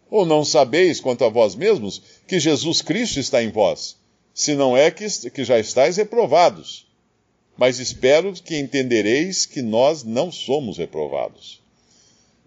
Ou 0.10 0.26
não 0.26 0.46
sabeis 0.46 1.00
quanto 1.00 1.26
a 1.26 1.30
vós 1.30 1.56
mesmos 1.56 2.02
que 2.28 2.40
Jesus 2.40 2.82
Cristo 2.82 3.20
está 3.20 3.44
em 3.44 3.52
vós, 3.52 3.98
se 4.34 4.56
não 4.56 4.78
é 4.78 4.90
que, 4.90 5.06
que 5.32 5.44
já 5.44 5.60
estáis 5.60 5.98
reprovados. 5.98 6.88
Mas 7.58 7.80
espero 7.80 8.32
que 8.34 8.58
entendereis 8.58 9.46
que 9.46 9.62
nós 9.62 10.04
não 10.04 10.32
somos 10.32 10.78
reprovados. 10.78 11.62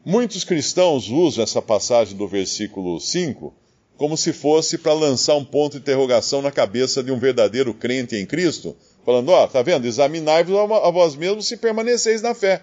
Muitos 0.04 0.44
cristãos 0.44 1.08
usam 1.08 1.44
essa 1.44 1.60
passagem 1.60 2.16
do 2.16 2.26
versículo 2.26 2.98
5 3.00 3.52
como 4.00 4.16
se 4.16 4.32
fosse 4.32 4.78
para 4.78 4.94
lançar 4.94 5.34
um 5.34 5.44
ponto 5.44 5.72
de 5.72 5.80
interrogação 5.80 6.40
na 6.40 6.50
cabeça 6.50 7.02
de 7.02 7.12
um 7.12 7.18
verdadeiro 7.18 7.74
crente 7.74 8.16
em 8.16 8.24
Cristo, 8.24 8.74
falando: 9.04 9.28
ó, 9.28 9.44
oh, 9.44 9.46
tá 9.46 9.60
vendo? 9.60 9.86
Examinai-vos 9.86 10.56
a 10.56 10.90
vós 10.90 11.14
mesmos 11.14 11.46
se 11.46 11.58
permaneceis 11.58 12.22
na 12.22 12.34
fé. 12.34 12.62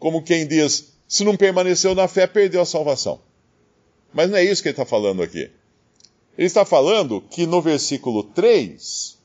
Como 0.00 0.20
quem 0.20 0.48
diz: 0.48 0.94
se 1.10 1.24
não 1.24 1.36
permaneceu 1.36 1.94
na 1.94 2.08
fé, 2.08 2.26
perdeu 2.26 2.62
a 2.62 2.64
salvação. 2.64 3.20
Mas 4.14 4.30
não 4.30 4.38
é 4.38 4.44
isso 4.44 4.62
que 4.62 4.68
ele 4.68 4.72
está 4.72 4.86
falando 4.86 5.22
aqui. 5.22 5.50
Ele 6.38 6.46
está 6.46 6.64
falando 6.64 7.20
que 7.20 7.44
no 7.44 7.60
versículo 7.60 8.22
3, 8.22 9.18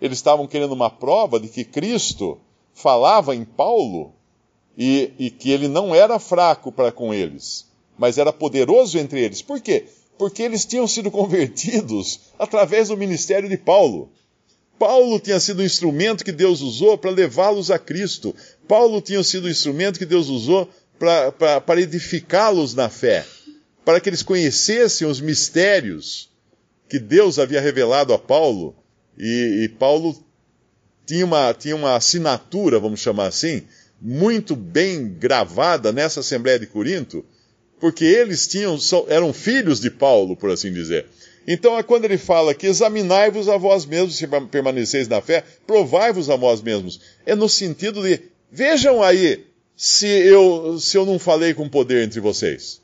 eles 0.00 0.16
estavam 0.16 0.46
querendo 0.46 0.72
uma 0.72 0.88
prova 0.88 1.38
de 1.38 1.48
que 1.48 1.64
Cristo 1.64 2.40
falava 2.72 3.36
em 3.36 3.44
Paulo 3.44 4.14
e, 4.78 5.12
e 5.18 5.30
que 5.30 5.50
ele 5.50 5.68
não 5.68 5.94
era 5.94 6.18
fraco 6.18 6.72
para 6.72 6.90
com 6.90 7.12
eles 7.12 7.70
mas 8.02 8.18
era 8.18 8.32
poderoso 8.32 8.98
entre 8.98 9.20
eles. 9.20 9.42
Por 9.42 9.60
quê? 9.60 9.84
Porque 10.18 10.42
eles 10.42 10.64
tinham 10.64 10.86
sido 10.86 11.10
convertidos 11.10 12.20
através 12.38 12.88
do 12.88 12.96
ministério 12.96 13.48
de 13.48 13.56
Paulo. 13.56 14.10
Paulo 14.78 15.20
tinha 15.20 15.38
sido 15.38 15.60
o 15.60 15.64
instrumento 15.64 16.24
que 16.24 16.32
Deus 16.32 16.60
usou 16.60 16.98
para 16.98 17.10
levá-los 17.10 17.70
a 17.70 17.78
Cristo. 17.78 18.34
Paulo 18.66 19.00
tinha 19.00 19.22
sido 19.22 19.44
o 19.44 19.50
instrumento 19.50 19.98
que 19.98 20.06
Deus 20.06 20.28
usou 20.28 20.68
para 21.66 21.80
edificá-los 21.80 22.74
na 22.74 22.88
fé, 22.88 23.26
para 23.84 24.00
que 24.00 24.08
eles 24.08 24.22
conhecessem 24.22 25.06
os 25.06 25.20
mistérios 25.20 26.30
que 26.88 26.98
Deus 26.98 27.38
havia 27.38 27.60
revelado 27.60 28.12
a 28.12 28.18
Paulo. 28.18 28.76
E, 29.18 29.64
e 29.64 29.68
Paulo 29.68 30.16
tinha 31.04 31.24
uma, 31.24 31.52
tinha 31.52 31.74
uma 31.74 31.96
assinatura, 31.96 32.78
vamos 32.78 33.00
chamar 33.00 33.26
assim, 33.26 33.62
muito 34.00 34.54
bem 34.54 35.08
gravada 35.08 35.92
nessa 35.92 36.20
Assembleia 36.20 36.58
de 36.58 36.66
Corinto, 36.66 37.24
porque 37.80 38.04
eles 38.04 38.46
tinham, 38.46 38.78
eram 39.08 39.32
filhos 39.32 39.80
de 39.80 39.90
Paulo, 39.90 40.36
por 40.36 40.50
assim 40.50 40.72
dizer. 40.72 41.06
Então, 41.48 41.76
é 41.76 41.82
quando 41.82 42.04
ele 42.04 42.18
fala 42.18 42.54
que 42.54 42.68
examinai-vos 42.68 43.48
a 43.48 43.56
vós 43.56 43.84
mesmos 43.84 44.16
se 44.16 44.28
permaneceis 44.48 45.08
na 45.08 45.20
fé, 45.20 45.42
provai-vos 45.66 46.30
a 46.30 46.36
vós 46.36 46.62
mesmos. 46.62 47.00
É 47.26 47.34
no 47.34 47.48
sentido 47.48 48.00
de, 48.00 48.20
vejam 48.52 49.02
aí 49.02 49.44
se 49.76 50.06
eu, 50.06 50.78
se 50.78 50.96
eu 50.96 51.04
não 51.06 51.18
falei 51.18 51.54
com 51.54 51.68
poder 51.68 52.04
entre 52.04 52.20
vocês. 52.20 52.80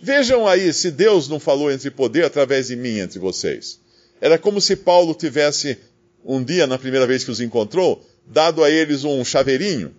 Vejam 0.00 0.46
aí 0.46 0.72
se 0.72 0.90
Deus 0.90 1.28
não 1.28 1.38
falou 1.38 1.70
entre 1.70 1.90
poder 1.90 2.24
através 2.24 2.68
de 2.68 2.76
mim 2.76 2.98
entre 2.98 3.18
vocês. 3.18 3.80
Era 4.20 4.38
como 4.38 4.60
se 4.60 4.76
Paulo 4.76 5.14
tivesse, 5.14 5.78
um 6.24 6.42
dia, 6.42 6.66
na 6.66 6.78
primeira 6.78 7.06
vez 7.06 7.24
que 7.24 7.30
os 7.30 7.40
encontrou, 7.40 8.06
dado 8.26 8.62
a 8.62 8.70
eles 8.70 9.04
um 9.04 9.24
chaveirinho 9.24 9.94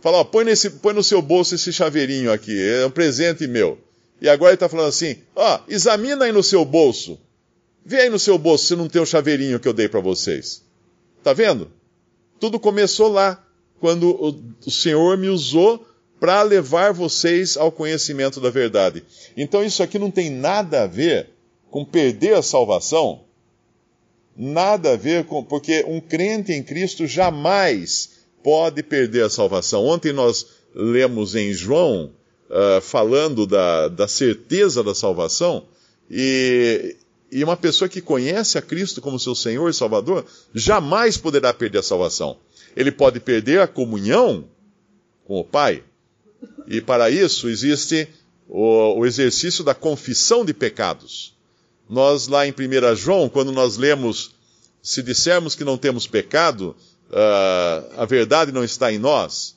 Fala, 0.00 0.18
ó, 0.18 0.24
põe, 0.24 0.44
nesse, 0.44 0.70
põe 0.70 0.94
no 0.94 1.02
seu 1.02 1.20
bolso 1.20 1.54
esse 1.54 1.72
chaveirinho 1.72 2.32
aqui, 2.32 2.56
é 2.60 2.86
um 2.86 2.90
presente 2.90 3.46
meu. 3.46 3.78
E 4.20 4.28
agora 4.28 4.50
ele 4.50 4.56
está 4.56 4.68
falando 4.68 4.88
assim, 4.88 5.16
ó, 5.34 5.60
examina 5.68 6.24
aí 6.24 6.32
no 6.32 6.42
seu 6.42 6.64
bolso. 6.64 7.18
Vê 7.84 8.02
aí 8.02 8.10
no 8.10 8.18
seu 8.18 8.38
bolso 8.38 8.66
se 8.66 8.76
não 8.76 8.88
tem 8.88 9.00
o 9.02 9.06
chaveirinho 9.06 9.58
que 9.58 9.66
eu 9.66 9.72
dei 9.72 9.88
para 9.88 10.00
vocês. 10.00 10.62
Tá 11.22 11.32
vendo? 11.32 11.70
Tudo 12.38 12.60
começou 12.60 13.08
lá, 13.08 13.44
quando 13.80 14.10
o, 14.10 14.40
o 14.66 14.70
Senhor 14.70 15.16
me 15.16 15.28
usou 15.28 15.86
para 16.20 16.42
levar 16.42 16.92
vocês 16.92 17.56
ao 17.56 17.70
conhecimento 17.70 18.40
da 18.40 18.50
verdade. 18.50 19.04
Então 19.36 19.64
isso 19.64 19.82
aqui 19.82 19.98
não 19.98 20.10
tem 20.10 20.30
nada 20.30 20.82
a 20.82 20.86
ver 20.86 21.30
com 21.70 21.84
perder 21.84 22.34
a 22.34 22.42
salvação, 22.42 23.24
nada 24.36 24.92
a 24.92 24.96
ver 24.96 25.24
com. 25.24 25.44
Porque 25.44 25.84
um 25.86 26.00
crente 26.00 26.52
em 26.52 26.62
Cristo 26.62 27.06
jamais 27.06 28.18
pode 28.42 28.82
perder 28.82 29.24
a 29.24 29.30
salvação. 29.30 29.84
Ontem 29.84 30.12
nós 30.12 30.46
lemos 30.74 31.34
em 31.34 31.52
João, 31.52 32.12
uh, 32.48 32.80
falando 32.80 33.46
da, 33.46 33.88
da 33.88 34.08
certeza 34.08 34.82
da 34.82 34.94
salvação, 34.94 35.64
e, 36.10 36.96
e 37.30 37.44
uma 37.44 37.56
pessoa 37.56 37.88
que 37.88 38.00
conhece 38.00 38.56
a 38.56 38.62
Cristo 38.62 39.00
como 39.00 39.18
seu 39.18 39.34
Senhor 39.34 39.68
e 39.68 39.74
Salvador 39.74 40.24
jamais 40.54 41.16
poderá 41.16 41.52
perder 41.52 41.78
a 41.78 41.82
salvação. 41.82 42.38
Ele 42.76 42.90
pode 42.90 43.20
perder 43.20 43.60
a 43.60 43.66
comunhão 43.66 44.44
com 45.24 45.38
o 45.40 45.44
Pai, 45.44 45.82
e 46.66 46.80
para 46.80 47.10
isso 47.10 47.48
existe 47.48 48.08
o, 48.48 48.98
o 49.00 49.06
exercício 49.06 49.62
da 49.62 49.74
confissão 49.74 50.44
de 50.44 50.54
pecados. 50.54 51.36
Nós, 51.88 52.28
lá 52.28 52.46
em 52.46 52.52
1 52.52 52.96
João, 52.96 53.28
quando 53.28 53.52
nós 53.52 53.76
lemos, 53.76 54.32
se 54.82 55.02
dissermos 55.02 55.54
que 55.54 55.64
não 55.64 55.76
temos 55.76 56.06
pecado, 56.06 56.76
uh, 57.10 58.00
a 58.00 58.04
verdade 58.04 58.52
não 58.52 58.62
está 58.62 58.92
em 58.92 58.98
nós, 58.98 59.56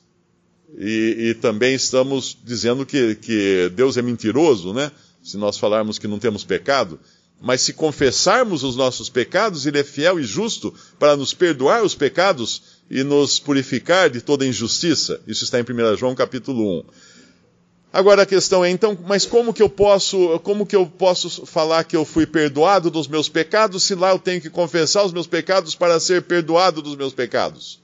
e, 0.78 1.16
e 1.30 1.34
também 1.34 1.74
estamos 1.74 2.36
dizendo 2.42 2.86
que, 2.86 3.14
que, 3.16 3.70
Deus 3.74 3.96
é 3.96 4.02
mentiroso, 4.02 4.72
né? 4.72 4.90
Se 5.22 5.36
nós 5.36 5.58
falarmos 5.58 5.98
que 5.98 6.08
não 6.08 6.18
temos 6.18 6.44
pecado. 6.44 6.98
Mas 7.42 7.60
se 7.60 7.72
confessarmos 7.72 8.62
os 8.62 8.76
nossos 8.76 9.08
pecados, 9.08 9.66
Ele 9.66 9.80
é 9.80 9.84
fiel 9.84 10.20
e 10.20 10.22
justo 10.22 10.72
para 10.96 11.16
nos 11.16 11.34
perdoar 11.34 11.82
os 11.82 11.92
pecados 11.92 12.62
e 12.88 13.02
nos 13.02 13.40
purificar 13.40 14.08
de 14.08 14.20
toda 14.20 14.46
injustiça. 14.46 15.20
Isso 15.26 15.42
está 15.42 15.58
em 15.58 15.64
1 15.64 15.96
João 15.96 16.14
capítulo 16.14 16.78
1. 16.80 16.84
Agora 17.92 18.22
a 18.22 18.26
questão 18.26 18.64
é 18.64 18.70
então, 18.70 18.96
mas 19.06 19.26
como 19.26 19.52
que 19.52 19.60
eu 19.60 19.68
posso, 19.68 20.38
como 20.44 20.64
que 20.64 20.76
eu 20.76 20.86
posso 20.86 21.44
falar 21.44 21.82
que 21.82 21.96
eu 21.96 22.04
fui 22.04 22.24
perdoado 22.26 22.90
dos 22.90 23.08
meus 23.08 23.28
pecados 23.28 23.82
se 23.82 23.96
lá 23.96 24.12
eu 24.12 24.20
tenho 24.20 24.40
que 24.40 24.48
confessar 24.48 25.04
os 25.04 25.12
meus 25.12 25.26
pecados 25.26 25.74
para 25.74 25.98
ser 25.98 26.22
perdoado 26.22 26.80
dos 26.80 26.94
meus 26.94 27.12
pecados? 27.12 27.82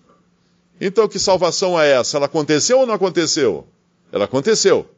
Então 0.80 1.08
que 1.08 1.18
salvação 1.18 1.78
é 1.78 1.90
essa? 1.90 2.16
Ela 2.16 2.26
aconteceu 2.26 2.78
ou 2.78 2.86
não 2.86 2.94
aconteceu? 2.94 3.66
Ela 4.12 4.26
aconteceu. 4.26 4.88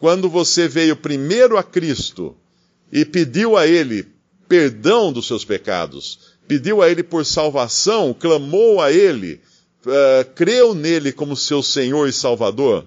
Quando 0.00 0.28
você 0.28 0.66
veio 0.66 0.96
primeiro 0.96 1.56
a 1.56 1.62
Cristo 1.62 2.36
e 2.92 3.04
pediu 3.06 3.56
a 3.56 3.66
ele 3.66 4.06
perdão 4.46 5.10
dos 5.10 5.26
seus 5.26 5.46
pecados, 5.46 6.18
pediu 6.46 6.82
a 6.82 6.90
ele 6.90 7.02
por 7.02 7.24
salvação, 7.24 8.12
clamou 8.12 8.82
a 8.82 8.92
ele, 8.92 9.40
uh, 9.86 10.30
creu 10.34 10.74
nele 10.74 11.10
como 11.10 11.34
seu 11.34 11.62
Senhor 11.62 12.06
e 12.06 12.12
Salvador, 12.12 12.86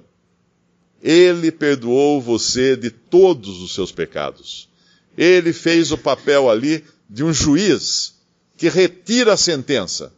ele 1.02 1.52
perdoou 1.52 2.22
você 2.22 2.76
de 2.76 2.92
todos 2.92 3.62
os 3.62 3.74
seus 3.74 3.92
pecados. 3.92 4.70
Ele 5.18 5.52
fez 5.52 5.92
o 5.92 5.98
papel 5.98 6.50
ali 6.50 6.84
de 7.10 7.24
um 7.24 7.34
juiz 7.34 8.16
que 8.58 8.70
retira 8.70 9.34
a 9.34 9.38
sentença. 9.38 10.14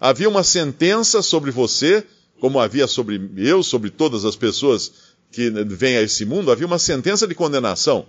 Havia 0.00 0.28
uma 0.28 0.42
sentença 0.42 1.22
sobre 1.22 1.50
você, 1.50 2.04
como 2.40 2.58
havia 2.60 2.86
sobre 2.86 3.30
eu, 3.36 3.62
sobre 3.62 3.90
todas 3.90 4.24
as 4.24 4.36
pessoas 4.36 4.92
que 5.30 5.50
vêm 5.50 5.96
a 5.96 6.02
esse 6.02 6.24
mundo, 6.24 6.50
havia 6.50 6.66
uma 6.66 6.78
sentença 6.78 7.26
de 7.26 7.34
condenação. 7.34 8.06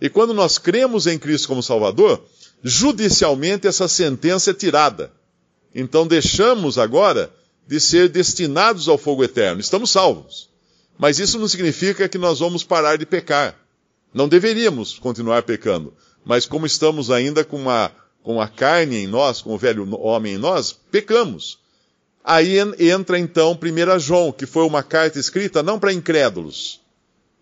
E 0.00 0.08
quando 0.08 0.32
nós 0.32 0.58
cremos 0.58 1.06
em 1.06 1.18
Cristo 1.18 1.48
como 1.48 1.62
Salvador, 1.62 2.22
judicialmente 2.62 3.66
essa 3.66 3.88
sentença 3.88 4.50
é 4.50 4.54
tirada. 4.54 5.12
Então 5.74 6.06
deixamos 6.06 6.78
agora 6.78 7.30
de 7.66 7.78
ser 7.80 8.08
destinados 8.08 8.88
ao 8.88 8.96
fogo 8.96 9.24
eterno. 9.24 9.60
Estamos 9.60 9.90
salvos. 9.90 10.48
Mas 10.98 11.18
isso 11.18 11.38
não 11.38 11.46
significa 11.46 12.08
que 12.08 12.18
nós 12.18 12.40
vamos 12.40 12.64
parar 12.64 12.96
de 12.96 13.06
pecar. 13.06 13.54
Não 14.12 14.28
deveríamos 14.28 14.98
continuar 14.98 15.42
pecando. 15.42 15.94
Mas 16.24 16.46
como 16.46 16.66
estamos 16.66 17.10
ainda 17.10 17.44
com, 17.44 17.56
uma, 17.56 17.92
com 18.22 18.40
a 18.40 18.48
carne 18.48 18.96
em 18.96 19.06
nós, 19.06 19.40
com 19.40 19.54
o 19.54 19.58
velho 19.58 19.88
homem 20.00 20.34
em 20.34 20.38
nós, 20.38 20.72
pecamos. 20.72 21.58
Aí 22.24 22.56
entra 22.78 23.18
então 23.18 23.52
1 23.52 23.98
João, 23.98 24.32
que 24.32 24.44
foi 24.44 24.64
uma 24.64 24.82
carta 24.82 25.18
escrita 25.18 25.62
não 25.62 25.78
para 25.78 25.92
incrédulos. 25.92 26.80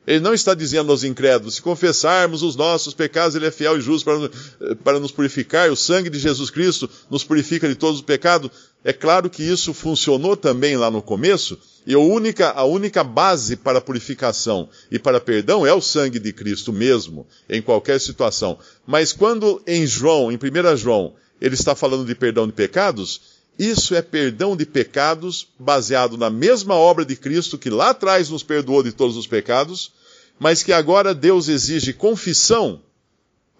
Ele 0.06 0.20
não 0.20 0.32
está 0.32 0.54
dizendo 0.54 0.92
aos 0.92 1.02
incrédulos, 1.02 1.56
se 1.56 1.62
confessarmos 1.62 2.42
os 2.42 2.54
nossos 2.54 2.94
pecados, 2.94 3.34
ele 3.34 3.46
é 3.46 3.50
fiel 3.50 3.76
e 3.76 3.80
justo 3.80 4.04
para, 4.04 4.76
para 4.76 5.00
nos 5.00 5.10
purificar, 5.10 5.70
o 5.70 5.76
sangue 5.76 6.08
de 6.08 6.18
Jesus 6.18 6.48
Cristo 6.48 6.88
nos 7.10 7.24
purifica 7.24 7.68
de 7.68 7.74
todos 7.74 7.96
os 7.96 8.04
pecados. 8.04 8.50
É 8.84 8.92
claro 8.92 9.28
que 9.28 9.42
isso 9.42 9.74
funcionou 9.74 10.36
também 10.36 10.76
lá 10.76 10.90
no 10.92 11.02
começo, 11.02 11.58
e 11.84 11.92
a 11.94 11.98
única, 11.98 12.50
a 12.50 12.64
única 12.64 13.02
base 13.02 13.56
para 13.56 13.80
purificação 13.80 14.68
e 14.90 14.98
para 14.98 15.20
perdão 15.20 15.66
é 15.66 15.72
o 15.72 15.80
sangue 15.80 16.20
de 16.20 16.32
Cristo 16.32 16.72
mesmo, 16.72 17.26
em 17.48 17.60
qualquer 17.60 18.00
situação. 18.00 18.58
Mas 18.86 19.12
quando 19.12 19.60
em 19.66 19.86
João, 19.86 20.30
em 20.30 20.36
1 20.36 20.76
João, 20.76 21.14
ele 21.40 21.54
está 21.54 21.74
falando 21.74 22.04
de 22.04 22.14
perdão 22.14 22.46
de 22.46 22.52
pecados, 22.52 23.20
isso 23.58 23.94
é 23.94 24.02
perdão 24.02 24.56
de 24.56 24.66
pecados 24.66 25.48
baseado 25.58 26.16
na 26.18 26.28
mesma 26.28 26.74
obra 26.74 27.04
de 27.04 27.16
Cristo 27.16 27.56
que 27.56 27.70
lá 27.70 27.90
atrás 27.90 28.28
nos 28.28 28.42
perdoou 28.42 28.82
de 28.82 28.92
todos 28.92 29.16
os 29.16 29.26
pecados, 29.26 29.92
mas 30.38 30.62
que 30.62 30.72
agora 30.72 31.14
Deus 31.14 31.48
exige 31.48 31.92
confissão 31.92 32.80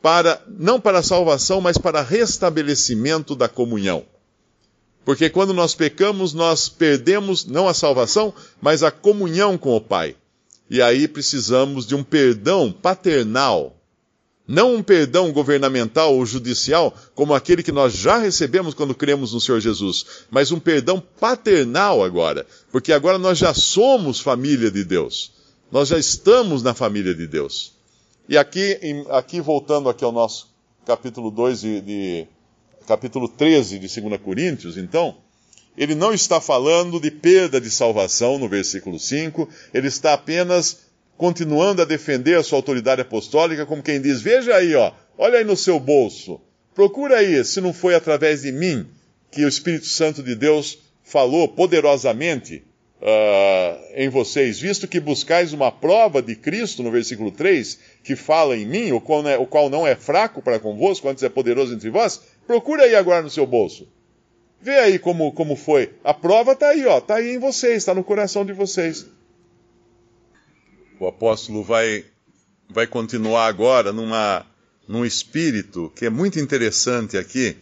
para 0.03 0.43
não 0.47 0.81
para 0.81 1.03
salvação, 1.03 1.61
mas 1.61 1.79
para 1.79 2.03
restabelecimento 2.03 3.35
da 3.35 3.49
comunhão. 3.49 4.05
Porque 5.05 5.31
quando 5.31 5.55
nós 5.55 5.75
pecamos, 5.75 6.35
nós 6.35 6.69
perdemos 6.69 7.45
não 7.45 7.69
a 7.69 7.75
salvação, 7.75 8.35
mas 8.61 8.83
a 8.83 8.91
comunhão 8.91 9.57
com 9.57 9.75
o 9.77 9.81
Pai. 9.81 10.17
E 10.69 10.83
aí 10.83 11.07
precisamos 11.07 11.87
de 11.87 11.95
um 11.95 12.03
perdão 12.03 12.73
paternal. 12.73 13.76
Não 14.47 14.77
um 14.77 14.83
perdão 14.83 15.33
governamental 15.33 16.15
ou 16.15 16.25
judicial, 16.25 16.95
como 17.15 17.35
aquele 17.35 17.63
que 17.63 17.73
nós 17.73 17.93
já 17.93 18.19
recebemos 18.19 18.75
quando 18.75 18.95
cremos 18.95 19.33
no 19.33 19.41
Senhor 19.41 19.61
Jesus, 19.61 20.07
mas 20.31 20.53
um 20.53 20.61
perdão 20.61 21.03
paternal 21.19 22.05
agora, 22.05 22.47
porque 22.71 22.93
agora 22.93 23.19
nós 23.19 23.39
já 23.39 23.53
somos 23.53 24.21
família 24.21 24.71
de 24.71 24.85
Deus. 24.85 25.33
Nós 25.71 25.89
já 25.89 25.99
estamos 25.99 26.63
na 26.63 26.75
família 26.75 27.13
de 27.13 27.27
Deus. 27.27 27.73
E 28.29 28.39
aqui, 28.39 28.79
aqui 29.11 29.41
voltando 29.41 29.89
aqui 29.89 30.05
ao 30.05 30.13
nosso 30.13 30.49
capítulo 30.85 31.31
2 31.31 31.61
de, 31.61 31.81
de 31.81 32.27
capítulo 32.87 33.29
13 33.29 33.81
de 33.81 34.01
2 34.01 34.21
Coríntios, 34.21 34.77
então, 34.77 35.17
ele 35.77 35.95
não 35.97 36.15
está 36.15 36.41
falando 36.41 37.01
de 37.01 37.11
perda 37.11 37.61
de 37.61 37.71
salvação 37.71 38.39
no 38.39 38.49
versículo 38.49 38.99
5, 38.99 39.49
ele 39.75 39.89
está 39.89 40.15
apenas 40.15 40.86
continuando 41.17 41.83
a 41.83 41.85
defender 41.85 42.37
a 42.37 42.43
sua 42.43 42.59
autoridade 42.59 43.01
apostólica, 43.01 43.67
como 43.67 43.83
quem 43.83 44.01
diz: 44.01 44.21
Veja 44.21 44.55
aí, 44.55 44.75
ó, 44.75 44.93
olha 45.17 45.39
aí 45.39 45.45
no 45.45 45.57
seu 45.57 45.81
bolso, 45.81 46.41
procura 46.75 47.19
aí 47.19 47.45
se 47.45 47.61
não 47.61 47.73
foi 47.73 47.95
através 47.95 48.43
de 48.43 48.53
mim 48.53 48.87
que 49.31 49.45
o 49.45 49.49
Espírito 49.49 49.87
Santo 49.87 50.23
de 50.23 50.35
Deus 50.35 50.79
falou 51.03 51.49
poderosamente 51.49 52.65
uh, 53.01 53.85
em 53.95 54.09
vocês, 54.09 54.59
visto 54.59 54.89
que 54.89 55.01
buscais 55.01 55.53
uma 55.53 55.71
prova 55.71 56.23
de 56.23 56.35
Cristo, 56.35 56.83
no 56.83 56.91
versículo 56.91 57.31
3, 57.31 57.79
que 58.03 58.17
fala 58.17 58.57
em 58.57 58.67
mim, 58.67 58.93
o 58.93 59.01
qual, 59.01 59.27
é, 59.27 59.37
o 59.39 59.47
qual 59.47 59.69
não 59.71 59.87
é 59.87 59.95
fraco 59.95 60.43
para 60.43 60.59
convosco, 60.59 61.09
antes 61.09 61.23
é 61.23 61.29
poderoso 61.29 61.75
entre 61.75 61.91
vós, 61.91 62.21
procura 62.47 62.85
aí 62.85 62.95
agora 62.95 63.23
no 63.23 63.31
seu 63.31 63.47
bolso. 63.47 63.89
Vê 64.61 64.79
aí 64.79 64.99
como, 64.99 65.31
como 65.33 65.55
foi. 65.55 65.93
A 66.03 66.15
prova 66.15 66.53
está 66.53 66.69
aí, 66.69 66.85
ó, 66.87 66.99
está 66.99 67.17
aí 67.17 67.35
em 67.35 67.39
vocês, 67.39 67.77
está 67.77 67.95
no 67.95 68.03
coração 68.03 68.45
de 68.45 68.53
vocês. 68.53 69.07
O 70.99 71.07
apóstolo 71.07 71.63
vai, 71.63 72.05
vai 72.71 72.87
continuar 72.87 73.47
agora 73.47 73.93
numa, 73.93 74.47
num 74.89 75.05
espírito 75.05 75.93
que 75.95 76.07
é 76.07 76.11
muito 76.11 76.41
interessante 76.41 77.19
aqui, 77.19 77.57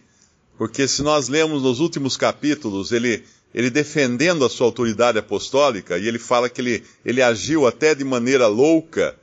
porque 0.57 0.87
se 0.87 1.01
nós 1.01 1.27
lemos 1.27 1.61
nos 1.61 1.81
últimos 1.81 2.15
capítulos, 2.15 2.93
ele, 2.93 3.25
ele 3.53 3.69
defendendo 3.69 4.45
a 4.45 4.49
sua 4.49 4.67
autoridade 4.67 5.17
apostólica, 5.17 5.97
e 5.97 6.07
ele 6.07 6.17
fala 6.17 6.49
que 6.49 6.61
ele, 6.61 6.83
ele 7.03 7.21
agiu 7.21 7.67
até 7.67 7.93
de 7.93 8.05
maneira 8.05 8.47
louca 8.47 9.13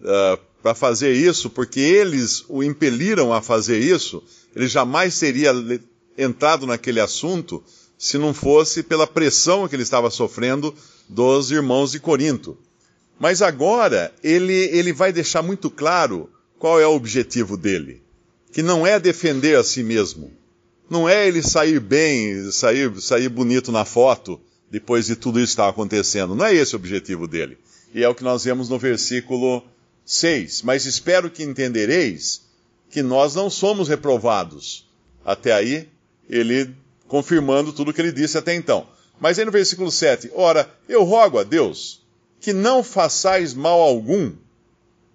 uh, 0.00 0.38
para 0.62 0.74
fazer 0.74 1.14
isso, 1.14 1.48
porque 1.48 1.80
eles 1.80 2.44
o 2.50 2.62
impeliram 2.62 3.32
a 3.32 3.40
fazer 3.40 3.78
isso, 3.78 4.22
ele 4.54 4.68
jamais 4.68 5.18
teria 5.18 5.50
entrado 6.18 6.66
naquele 6.66 7.00
assunto 7.00 7.64
se 7.96 8.18
não 8.18 8.34
fosse 8.34 8.82
pela 8.82 9.06
pressão 9.06 9.66
que 9.66 9.74
ele 9.74 9.82
estava 9.82 10.10
sofrendo 10.10 10.74
dos 11.08 11.50
irmãos 11.50 11.92
de 11.92 12.00
Corinto. 12.00 12.58
Mas 13.22 13.40
agora 13.40 14.12
ele, 14.22 14.52
ele 14.52 14.92
vai 14.92 15.12
deixar 15.12 15.40
muito 15.40 15.70
claro 15.70 16.28
qual 16.58 16.78
é 16.78 16.86
o 16.86 16.94
objetivo 16.94 17.56
dele, 17.56 18.02
que 18.52 18.62
não 18.62 18.86
é 18.86 19.00
defender 19.00 19.56
a 19.56 19.64
si 19.64 19.82
mesmo 19.82 20.30
não 20.92 21.08
é 21.08 21.26
ele 21.26 21.42
sair 21.42 21.80
bem, 21.80 22.52
sair, 22.52 23.00
sair 23.00 23.30
bonito 23.30 23.72
na 23.72 23.82
foto 23.82 24.38
depois 24.70 25.06
de 25.06 25.16
tudo 25.16 25.40
isso 25.40 25.52
estar 25.52 25.66
acontecendo. 25.66 26.34
Não 26.34 26.44
é 26.44 26.54
esse 26.54 26.74
o 26.74 26.76
objetivo 26.76 27.26
dele. 27.26 27.56
E 27.94 28.04
é 28.04 28.08
o 28.08 28.14
que 28.14 28.22
nós 28.22 28.44
vemos 28.44 28.68
no 28.68 28.78
versículo 28.78 29.64
6. 30.04 30.60
Mas 30.60 30.84
espero 30.84 31.30
que 31.30 31.42
entendereis 31.42 32.42
que 32.90 33.02
nós 33.02 33.34
não 33.34 33.48
somos 33.48 33.88
reprovados. 33.88 34.86
Até 35.24 35.52
aí, 35.52 35.88
ele 36.28 36.74
confirmando 37.08 37.72
tudo 37.72 37.90
o 37.90 37.94
que 37.94 38.00
ele 38.02 38.12
disse 38.12 38.36
até 38.36 38.54
então. 38.54 38.86
Mas 39.18 39.38
aí 39.38 39.46
no 39.46 39.50
versículo 39.50 39.90
7, 39.90 40.30
ora, 40.34 40.70
eu 40.86 41.04
rogo 41.04 41.38
a 41.38 41.42
Deus 41.42 42.01
que 42.42 42.52
não 42.52 42.82
façais 42.82 43.54
mal 43.54 43.80
algum, 43.80 44.32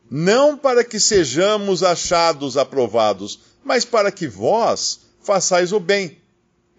não 0.09 0.57
para 0.57 0.81
que 0.81 0.97
sejamos 0.97 1.83
achados 1.83 2.55
aprovados, 2.55 3.41
mas 3.65 3.83
para 3.83 4.09
que 4.13 4.29
vós 4.29 5.01
façais 5.21 5.73
o 5.73 5.79
bem, 5.79 6.17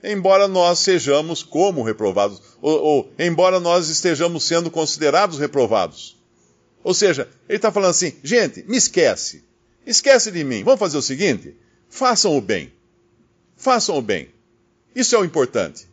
embora 0.03 0.49
nós 0.49 0.79
sejamos 0.79 1.43
como 1.43 1.83
reprovados, 1.83 2.41
ou, 2.63 2.81
ou 2.83 3.13
embora 3.19 3.61
nós 3.61 3.91
estejamos 3.91 4.43
sendo 4.43 4.71
considerados 4.71 5.39
reprovados. 5.39 6.17
Ou 6.83 6.95
seja, 6.95 7.29
ele 7.47 7.57
está 7.57 7.71
falando 7.71 7.91
assim: 7.91 8.15
gente, 8.25 8.65
me 8.67 8.79
esquece, 8.79 9.45
esquece 9.87 10.31
de 10.31 10.43
mim, 10.45 10.65
vamos 10.65 10.81
fazer 10.81 10.97
o 10.97 11.03
seguinte: 11.03 11.55
façam 11.91 12.35
o 12.35 12.41
bem, 12.41 12.73
façam 13.55 13.99
o 13.99 14.03
bem. 14.03 14.31
Isso 14.97 15.15
é 15.15 15.19
o 15.19 15.25
importante. 15.27 15.87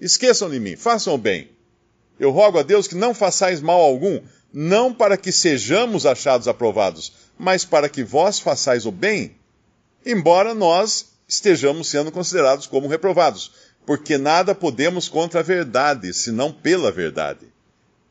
Esqueçam 0.00 0.50
de 0.50 0.58
mim, 0.58 0.74
façam 0.74 1.14
o 1.14 1.18
bem. 1.18 1.48
Eu 2.20 2.30
rogo 2.30 2.58
a 2.58 2.62
Deus 2.62 2.86
que 2.86 2.94
não 2.94 3.14
façais 3.14 3.62
mal 3.62 3.80
algum, 3.80 4.20
não 4.52 4.92
para 4.92 5.16
que 5.16 5.32
sejamos 5.32 6.04
achados 6.04 6.46
aprovados, 6.46 7.14
mas 7.38 7.64
para 7.64 7.88
que 7.88 8.04
vós 8.04 8.38
façais 8.38 8.84
o 8.84 8.92
bem, 8.92 9.34
embora 10.04 10.52
nós 10.52 11.12
estejamos 11.26 11.88
sendo 11.88 12.12
considerados 12.12 12.66
como 12.66 12.88
reprovados, 12.88 13.50
porque 13.86 14.18
nada 14.18 14.54
podemos 14.54 15.08
contra 15.08 15.40
a 15.40 15.42
verdade, 15.42 16.12
senão 16.12 16.52
pela 16.52 16.92
verdade. 16.92 17.46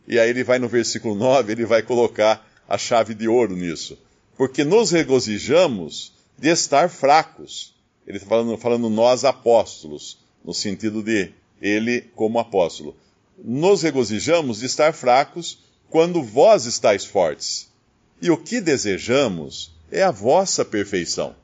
E 0.07 0.17
aí 0.17 0.31
ele 0.31 0.43
vai 0.43 0.57
no 0.57 0.67
versículo 0.67 1.13
9, 1.13 1.51
ele 1.51 1.65
vai 1.65 1.83
colocar 1.83 2.43
a 2.67 2.79
chave 2.79 3.13
de 3.13 3.27
ouro 3.27 3.55
nisso. 3.55 3.95
Porque 4.35 4.63
nos 4.63 4.89
regozijamos 4.89 6.13
de 6.35 6.49
estar 6.49 6.89
fracos. 6.89 7.75
Ele 8.07 8.17
está 8.17 8.27
falando, 8.27 8.57
falando 8.57 8.89
nós 8.89 9.23
apóstolos, 9.23 10.17
no 10.43 10.53
sentido 10.53 11.03
de, 11.03 11.31
ele 11.61 12.09
como 12.15 12.39
apóstolo. 12.39 12.95
Nos 13.43 13.81
regozijamos 13.81 14.59
de 14.59 14.65
estar 14.65 14.93
fracos 14.93 15.59
quando 15.89 16.21
vós 16.21 16.65
estáis 16.65 17.05
fortes. 17.05 17.69
E 18.21 18.29
o 18.29 18.37
que 18.37 18.59
desejamos 18.59 19.73
é 19.91 20.03
a 20.03 20.11
vossa 20.11 20.63
perfeição. 20.65 21.35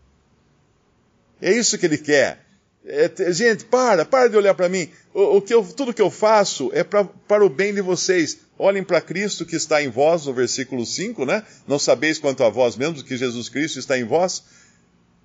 É 1.42 1.52
isso 1.52 1.78
que 1.78 1.86
ele 1.86 1.98
quer. 1.98 2.46
É, 2.86 3.10
gente, 3.32 3.66
para, 3.66 4.06
para 4.06 4.30
de 4.30 4.38
olhar 4.38 4.54
para 4.54 4.70
mim. 4.70 4.90
O, 5.14 5.38
o, 5.38 5.42
que 5.42 5.54
eu, 5.54 5.64
tudo 5.64 5.94
que 5.94 6.02
eu 6.02 6.12
faço 6.12 6.70
é 6.74 6.84
pra, 6.84 7.04
para 7.04 7.44
o 7.44 7.50
bem 7.50 7.74
de 7.74 7.82
vocês. 7.82 8.38
Olhem 8.58 8.84
para 8.84 9.02
Cristo 9.02 9.46
que 9.46 9.56
está 9.56 9.82
em 9.82 9.90
vós, 9.90 10.26
no 10.26 10.34
versículo 10.34 10.86
5, 10.86 11.26
né? 11.26 11.44
Não 11.68 11.80
sabeis 11.80 12.20
quanto 12.20 12.44
a 12.44 12.50
vós 12.50 12.76
mesmos 12.76 13.02
que 13.02 13.18
Jesus 13.18 13.50
Cristo 13.50 13.80
está 13.80 13.98
em 13.98 14.04
vós. 14.04 14.44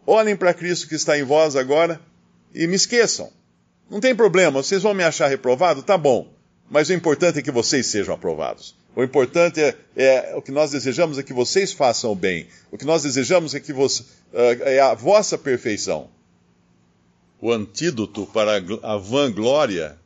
Olhem 0.06 0.34
para 0.34 0.54
Cristo 0.54 0.88
que 0.88 0.94
está 0.94 1.18
em 1.18 1.22
vós 1.22 1.54
agora 1.54 2.00
e 2.54 2.66
me 2.66 2.74
esqueçam. 2.74 3.30
Não 3.90 4.00
tem 4.00 4.14
problema, 4.14 4.62
vocês 4.62 4.82
vão 4.82 4.94
me 4.94 5.04
achar 5.04 5.28
reprovado? 5.28 5.82
Tá 5.82 5.98
bom. 5.98 6.32
Mas 6.70 6.88
o 6.88 6.92
importante 6.92 7.40
é 7.40 7.42
que 7.42 7.50
vocês 7.50 7.86
sejam 7.86 8.14
aprovados. 8.14 8.76
O 8.94 9.02
importante 9.02 9.60
é, 9.60 9.76
é, 9.96 10.34
o 10.36 10.42
que 10.42 10.52
nós 10.52 10.70
desejamos 10.70 11.18
é 11.18 11.22
que 11.22 11.32
vocês 11.32 11.72
façam 11.72 12.12
o 12.12 12.14
bem. 12.14 12.46
O 12.70 12.78
que 12.78 12.84
nós 12.84 13.02
desejamos 13.02 13.54
é 13.54 13.60
que 13.60 13.72
você, 13.72 14.04
é, 14.32 14.76
é 14.76 14.80
a 14.80 14.94
vossa 14.94 15.36
perfeição. 15.36 16.08
O 17.40 17.50
antídoto 17.50 18.26
para 18.26 18.62
a 18.82 18.96
vanglória 18.96 19.98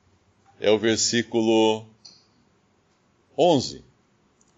é 0.59 0.71
o 0.71 0.79
versículo 0.79 1.85
11. 3.37 3.83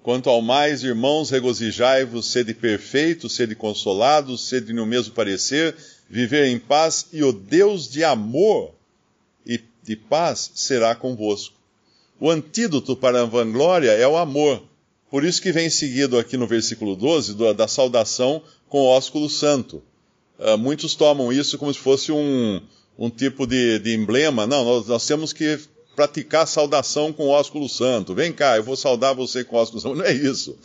Quanto 0.03 0.31
ao 0.31 0.41
mais, 0.41 0.85
irmãos, 0.85 1.31
regozijai-vos, 1.31 2.31
sede 2.31 2.55
perfeitos, 2.55 3.35
sede 3.35 3.57
consolados, 3.57 4.49
sede 4.49 4.73
no 4.73 4.87
mesmo 4.87 5.13
parecer, 5.13 5.75
viver 6.09 6.47
em 6.47 6.59
paz, 6.61 7.07
e 7.13 7.25
o 7.25 7.33
Deus 7.33 7.89
de 7.91 8.05
amor 8.05 8.73
e 9.45 9.61
de 9.83 9.97
paz 9.97 10.53
será 10.55 10.95
convosco. 10.95 11.56
O 12.19 12.31
antídoto 12.31 12.97
para 12.97 13.23
a 13.23 13.25
vanglória 13.25 13.91
é 13.91 14.07
o 14.09 14.17
amor. 14.17 14.63
Por 15.11 15.25
isso 15.25 15.41
que 15.41 15.53
vem 15.53 15.71
seguido 15.71 16.19
aqui 16.19 16.37
no 16.37 16.47
versículo 16.47 16.97
12 16.97 17.35
da 17.55 17.69
saudação 17.69 18.43
com 18.69 18.81
o 18.81 18.87
ósculo 18.87 19.29
santo. 19.29 19.83
Uh, 20.39 20.59
muitos 20.59 20.95
tomam 20.95 21.33
isso 21.33 21.57
como 21.59 21.73
se 21.73 21.79
fosse 21.79 22.13
um, 22.13 22.61
um 22.99 23.09
tipo 23.09 23.47
de, 23.47 23.79
de 23.79 23.95
emblema. 23.95 24.47
Não, 24.47 24.65
nós, 24.65 24.87
nós, 24.87 25.07
temos 25.07 25.33
que 25.33 25.59
praticar 25.95 26.47
saudação 26.47 27.13
com 27.13 27.27
o 27.27 27.31
ósculo 27.31 27.69
santo. 27.69 28.15
Vem 28.15 28.33
cá, 28.33 28.57
eu 28.57 28.63
vou 28.63 28.77
saudar 28.77 29.15
você 29.15 29.45
com 29.45 29.57
o 29.57 29.59
ósculo 29.59 29.81
santo. 29.81 29.97
Não 29.97 30.05
é 30.05 30.13
isso. 30.13 30.59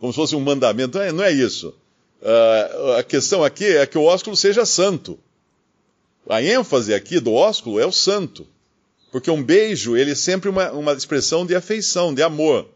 Como 0.00 0.12
se 0.12 0.16
fosse 0.16 0.34
um 0.34 0.40
mandamento. 0.40 0.98
Não 0.98 1.04
é, 1.04 1.12
não 1.12 1.24
é 1.24 1.32
isso. 1.32 1.74
Uh, 2.20 2.92
a 2.98 3.02
questão 3.02 3.44
aqui 3.44 3.64
é 3.64 3.86
que 3.86 3.98
o 3.98 4.04
ósculo 4.04 4.36
seja 4.36 4.64
santo. 4.64 5.18
A 6.28 6.42
ênfase 6.42 6.94
aqui 6.94 7.20
do 7.20 7.32
ósculo 7.32 7.80
é 7.80 7.86
o 7.86 7.92
santo. 7.92 8.46
Porque 9.12 9.30
um 9.30 9.42
beijo, 9.42 9.94
ele 9.94 10.12
é 10.12 10.14
sempre 10.14 10.48
uma, 10.48 10.72
uma 10.72 10.92
expressão 10.94 11.44
de 11.44 11.54
afeição, 11.54 12.14
de 12.14 12.22
amor. 12.22 12.66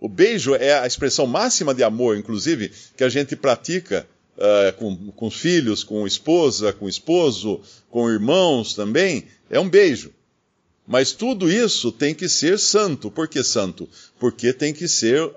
O 0.00 0.08
beijo 0.08 0.54
é 0.54 0.78
a 0.78 0.86
expressão 0.86 1.26
máxima 1.26 1.74
de 1.74 1.82
amor, 1.82 2.16
inclusive, 2.16 2.72
que 2.96 3.02
a 3.02 3.08
gente 3.08 3.34
pratica 3.34 4.06
uh, 4.38 4.72
com, 4.78 5.10
com 5.10 5.30
filhos, 5.30 5.82
com 5.82 6.06
esposa, 6.06 6.72
com 6.72 6.88
esposo, 6.88 7.60
com 7.90 8.08
irmãos 8.08 8.74
também. 8.74 9.24
É 9.50 9.58
um 9.58 9.68
beijo. 9.68 10.12
Mas 10.86 11.12
tudo 11.12 11.50
isso 11.50 11.90
tem 11.90 12.14
que 12.14 12.28
ser 12.28 12.58
santo. 12.60 13.10
Por 13.10 13.26
que 13.26 13.42
santo? 13.42 13.88
Porque 14.18 14.52
tem 14.52 14.72
que 14.72 14.86
ser 14.86 15.30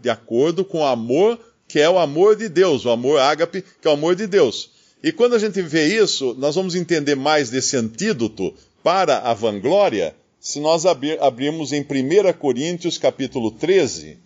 de 0.00 0.10
acordo 0.10 0.64
com 0.64 0.80
o 0.80 0.86
amor 0.86 1.38
que 1.66 1.78
é 1.78 1.88
o 1.88 1.98
amor 1.98 2.34
de 2.34 2.48
Deus, 2.48 2.86
o 2.86 2.90
amor 2.90 3.20
ágape, 3.20 3.62
que 3.62 3.86
é 3.86 3.90
o 3.90 3.94
amor 3.94 4.16
de 4.16 4.26
Deus. 4.26 4.70
E 5.02 5.12
quando 5.12 5.34
a 5.34 5.38
gente 5.38 5.60
vê 5.62 5.86
isso, 6.02 6.34
nós 6.38 6.54
vamos 6.54 6.74
entender 6.74 7.14
mais 7.14 7.50
desse 7.50 7.76
antídoto 7.76 8.54
para 8.88 9.18
a 9.18 9.34
vanglória, 9.34 10.16
se 10.40 10.58
nós 10.60 10.86
abrir, 10.86 11.20
abrirmos 11.20 11.74
em 11.74 11.82
1 11.82 12.32
Coríntios 12.38 12.96
capítulo 12.96 13.50
13, 13.50 14.16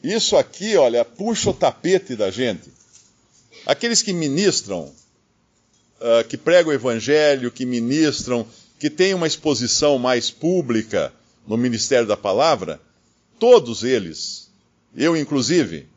isso 0.00 0.36
aqui, 0.36 0.76
olha, 0.76 1.04
puxa 1.04 1.50
o 1.50 1.52
tapete 1.52 2.14
da 2.14 2.30
gente. 2.30 2.72
Aqueles 3.66 4.00
que 4.00 4.12
ministram, 4.12 4.92
uh, 6.00 6.22
que 6.28 6.36
pregam 6.36 6.70
o 6.70 6.72
evangelho, 6.72 7.50
que 7.50 7.66
ministram, 7.66 8.46
que 8.78 8.88
têm 8.88 9.12
uma 9.12 9.26
exposição 9.26 9.98
mais 9.98 10.30
pública 10.30 11.12
no 11.48 11.56
ministério 11.56 12.06
da 12.06 12.16
palavra, 12.16 12.80
todos 13.40 13.82
eles, 13.82 14.52
eu 14.96 15.16
inclusive, 15.16 15.88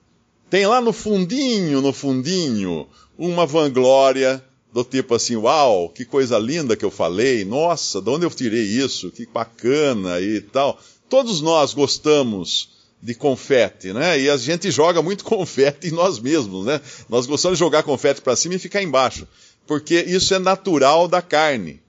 tem 0.49 0.65
lá 0.65 0.81
no 0.81 0.91
fundinho, 0.91 1.79
no 1.79 1.93
fundinho, 1.93 2.87
uma 3.19 3.45
vanglória 3.45 4.43
do 4.73 4.83
tipo 4.83 5.15
assim, 5.15 5.35
uau, 5.35 5.89
que 5.89 6.05
coisa 6.05 6.37
linda 6.37 6.75
que 6.75 6.85
eu 6.85 6.91
falei, 6.91 7.43
nossa, 7.43 8.01
de 8.01 8.09
onde 8.09 8.25
eu 8.25 8.29
tirei 8.29 8.63
isso, 8.63 9.11
que 9.11 9.25
bacana 9.25 10.21
e 10.21 10.39
tal. 10.41 10.79
Todos 11.09 11.41
nós 11.41 11.73
gostamos 11.73 12.69
de 13.01 13.13
confete, 13.13 13.91
né? 13.91 14.19
E 14.19 14.29
a 14.29 14.37
gente 14.37 14.71
joga 14.71 15.01
muito 15.01 15.23
confete 15.25 15.87
em 15.87 15.91
nós 15.91 16.19
mesmos, 16.19 16.65
né? 16.65 16.79
Nós 17.09 17.25
gostamos 17.25 17.57
de 17.57 17.59
jogar 17.59 17.83
confete 17.83 18.21
para 18.21 18.35
cima 18.35 18.55
e 18.55 18.59
ficar 18.59 18.81
embaixo, 18.81 19.27
porque 19.67 19.99
isso 20.07 20.33
é 20.33 20.39
natural 20.39 21.07
da 21.07 21.21
carne. 21.21 21.81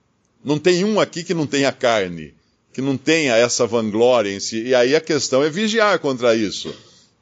Não 0.44 0.58
tem 0.58 0.84
um 0.84 0.98
aqui 0.98 1.22
que 1.22 1.34
não 1.34 1.46
tenha 1.46 1.70
carne, 1.70 2.34
que 2.72 2.80
não 2.80 2.96
tenha 2.96 3.36
essa 3.36 3.64
vanglória 3.64 4.34
em 4.34 4.40
si. 4.40 4.60
E 4.64 4.74
aí 4.74 4.96
a 4.96 5.00
questão 5.00 5.42
é 5.44 5.48
vigiar 5.48 6.00
contra 6.00 6.34
isso 6.34 6.74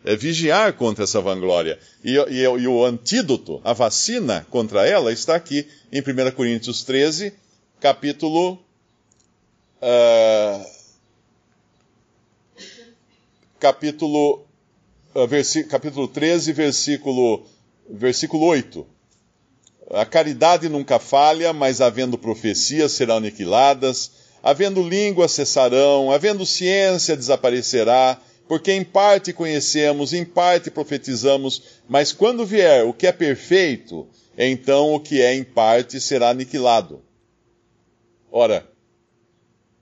é 0.05 0.17
vigiar 0.17 0.73
contra 0.75 1.05
essa 1.05 1.21
vanglória. 1.21 1.79
E, 2.03 2.17
e, 2.17 2.43
e, 2.43 2.67
o 2.67 2.85
antídoto, 2.85 3.61
a 3.65 3.73
vacina 3.73 4.47
contra 4.51 4.87
ela, 4.87 5.13
está 5.13 5.35
aqui 5.35 5.67
em 5.93 6.01
1 6.01 6.31
Coríntios 6.33 6.83
13, 6.83 7.33
capítulo. 7.81 8.59
Uh, 9.83 10.65
capítulo, 13.59 14.45
uh, 15.15 15.69
capítulo 15.69 16.09
13, 16.09 16.53
versículo, 16.53 17.47
versículo 17.89 18.47
8. 18.47 18.87
A 19.93 20.07
caridade 20.07 20.69
nunca 20.69 20.99
falha, 20.99 21.53
mas 21.53 21.81
havendo 21.81 22.17
profecias 22.17 22.93
serão 22.93 23.17
aniquiladas, 23.17 24.13
havendo 24.43 24.87
línguas 24.87 25.33
cessarão, 25.33 26.13
havendo 26.13 26.47
ciência 26.47 27.17
desaparecerá 27.17 28.19
porque 28.51 28.73
em 28.73 28.83
parte 28.83 29.33
conhecemos, 29.33 30.13
em 30.13 30.25
parte 30.25 30.73
profetizamos, 30.73 31.63
mas 31.89 32.11
quando 32.11 32.45
vier 32.45 32.85
o 32.85 32.93
que 32.93 33.07
é 33.07 33.13
perfeito, 33.13 34.09
então 34.37 34.93
o 34.93 34.99
que 34.99 35.23
é 35.23 35.37
em 35.37 35.45
parte 35.45 36.01
será 36.01 36.31
aniquilado. 36.31 37.01
Ora, 38.29 38.69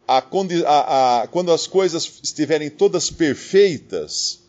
a, 0.07 0.18
a, 0.18 1.22
a, 1.22 1.26
quando 1.28 1.50
as 1.50 1.66
coisas 1.66 2.20
estiverem 2.22 2.68
todas 2.68 3.11
perfeitas, 3.11 4.40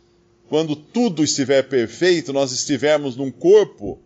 quando 0.50 0.76
tudo 0.76 1.24
estiver 1.24 1.70
perfeito, 1.70 2.34
nós 2.34 2.52
estivermos 2.52 3.16
num 3.16 3.32
corpo 3.32 4.00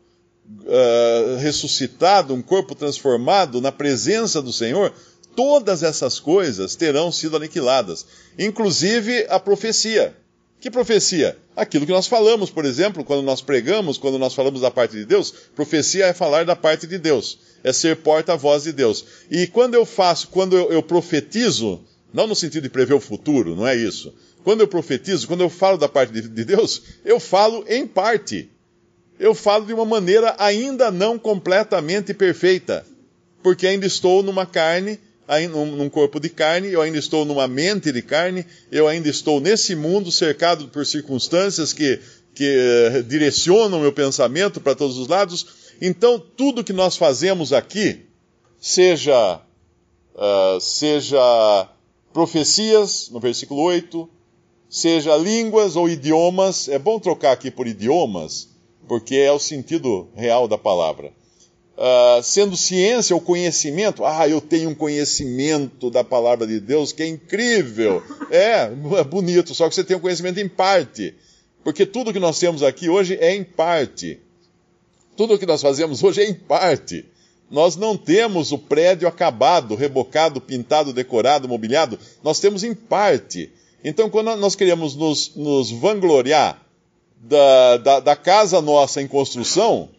uh, 0.60 1.38
ressuscitado, 1.40 2.36
um 2.36 2.42
corpo 2.44 2.76
transformado 2.76 3.60
na 3.60 3.72
presença 3.72 4.44
do 4.44 4.54
Senhor, 4.54 4.94
todas 5.36 5.84
essas 5.84 6.20
coisas 6.20 6.76
terão 6.76 7.12
sido 7.12 7.38
aniquiladas, 7.38 8.06
inclusive 8.38 9.26
a 9.30 9.40
profecia. 9.40 10.16
Que 10.60 10.72
profecia? 10.72 11.38
Aquilo 11.56 11.86
que 11.86 11.92
nós 11.92 12.08
falamos, 12.08 12.50
por 12.50 12.64
exemplo, 12.64 13.04
quando 13.04 13.22
nós 13.22 13.42
pregamos, 13.42 13.98
quando 13.98 14.18
nós 14.18 14.34
falamos 14.34 14.62
da 14.62 14.72
parte 14.72 14.96
de 14.96 15.06
Deus, 15.06 15.34
profecia 15.54 16.06
é 16.06 16.14
falar 16.14 16.46
da 16.46 16.56
parte 16.56 16.88
de 16.88 16.98
Deus, 16.98 17.38
é 17.64 17.74
ser 17.74 17.98
porta-voz 17.98 18.64
de 18.64 18.72
Deus. 18.72 19.04
E 19.30 19.46
quando 19.46 19.74
eu 19.76 19.86
faço, 19.86 20.30
quando 20.30 20.56
eu, 20.56 20.72
eu 20.72 20.82
profetizo, 20.82 21.82
não 22.14 22.28
no 22.28 22.36
sentido 22.36 22.64
de 22.64 22.70
prever 22.70 22.94
o 22.94 23.00
futuro, 23.02 23.56
não 23.56 23.68
é 23.68 23.76
isso. 23.76 24.14
Quando 24.44 24.62
eu 24.62 24.68
profetizo, 24.68 25.28
quando 25.28 25.42
eu 25.42 25.50
falo 25.50 25.78
da 25.78 25.90
parte 25.90 26.14
de, 26.14 26.22
de 26.22 26.46
Deus, 26.46 26.82
eu 27.04 27.20
falo 27.20 27.66
em 27.68 27.86
parte. 27.86 28.50
Eu 29.20 29.36
falo 29.36 29.66
de 29.66 29.74
uma 29.74 29.86
maneira 29.86 30.34
ainda 30.40 30.90
não 30.90 31.20
completamente 31.20 32.14
perfeita, 32.14 32.86
porque 33.42 33.68
ainda 33.68 33.86
estou 33.86 34.24
numa 34.24 34.46
carne 34.46 34.98
num 35.50 35.90
corpo 35.90 36.20
de 36.20 36.30
carne, 36.30 36.70
eu 36.70 36.82
ainda 36.82 36.98
estou 36.98 37.26
numa 37.26 37.48
mente 37.48 37.92
de 37.92 38.02
carne, 38.02 38.46
eu 38.72 38.88
ainda 38.88 39.10
estou 39.10 39.40
nesse 39.40 39.76
mundo 39.76 40.12
cercado 40.12 40.68
por 40.68 40.86
circunstâncias 40.86 41.72
que, 41.72 42.00
que 42.34 42.58
uh, 42.98 43.04
direcionam 43.04 43.80
meu 43.80 43.94
pensamento 43.94 44.60
para 44.60 44.76
todos 44.76 44.98
os 44.98 45.08
lados. 45.08 45.46
Então, 45.82 46.20
tudo 46.20 46.64
que 46.64 46.74
nós 46.74 46.98
fazemos 46.98 47.54
aqui, 47.54 48.06
seja, 48.60 49.42
uh, 50.16 50.60
seja 50.60 51.70
profecias, 52.12 53.10
no 53.10 53.20
versículo 53.20 53.62
8, 53.62 54.10
seja 54.70 55.16
línguas 55.16 55.76
ou 55.76 55.88
idiomas, 55.88 56.68
é 56.68 56.78
bom 56.78 57.00
trocar 57.00 57.32
aqui 57.32 57.50
por 57.50 57.66
idiomas, 57.66 58.50
porque 58.88 59.16
é 59.16 59.32
o 59.32 59.40
sentido 59.40 60.10
real 60.16 60.48
da 60.48 60.58
palavra 60.58 61.12
Uh, 61.76 62.22
sendo 62.22 62.56
ciência 62.56 63.16
ou 63.16 63.22
conhecimento, 63.22 64.06
ah, 64.06 64.30
eu 64.30 64.40
tenho 64.40 64.70
um 64.70 64.76
conhecimento 64.76 65.90
da 65.90 66.04
palavra 66.04 66.46
de 66.46 66.60
Deus 66.60 66.92
que 66.92 67.04
é 67.04 67.08
incrível. 67.08 68.02
É, 68.32 68.72
é 68.98 69.04
bonito, 69.04 69.54
só 69.54 69.70
que 69.70 69.76
você 69.76 69.84
tem 69.84 69.96
um 69.96 70.00
conhecimento 70.00 70.40
em 70.40 70.50
parte. 70.50 71.14
Porque 71.64 71.86
tudo 71.86 72.12
que 72.12 72.20
nós 72.20 72.40
temos 72.40 72.64
aqui 72.64 72.90
hoje 72.90 73.16
é 73.22 73.36
em 73.36 73.44
parte. 73.44 74.20
Tudo 75.16 75.38
que 75.38 75.46
nós 75.46 75.62
fazemos 75.62 76.04
hoje 76.04 76.22
é 76.22 76.28
em 76.28 76.34
parte. 76.34 77.06
Nós 77.50 77.76
não 77.76 77.96
temos 77.96 78.52
o 78.52 78.58
prédio 78.58 79.08
acabado, 79.08 79.76
rebocado, 79.76 80.42
pintado, 80.42 80.92
decorado, 80.92 81.48
mobiliado. 81.48 82.00
Nós 82.24 82.40
temos 82.40 82.64
em 82.64 82.74
parte. 82.74 83.52
Então, 83.84 84.10
quando 84.10 84.36
nós 84.38 84.56
queremos 84.56 84.96
nos, 84.96 85.36
nos 85.36 85.70
vangloriar 85.70 86.60
da, 87.22 87.78
da, 87.78 88.00
da, 88.00 88.16
casa 88.16 88.62
nossa 88.62 89.02
em 89.02 89.08
construção, 89.08 89.90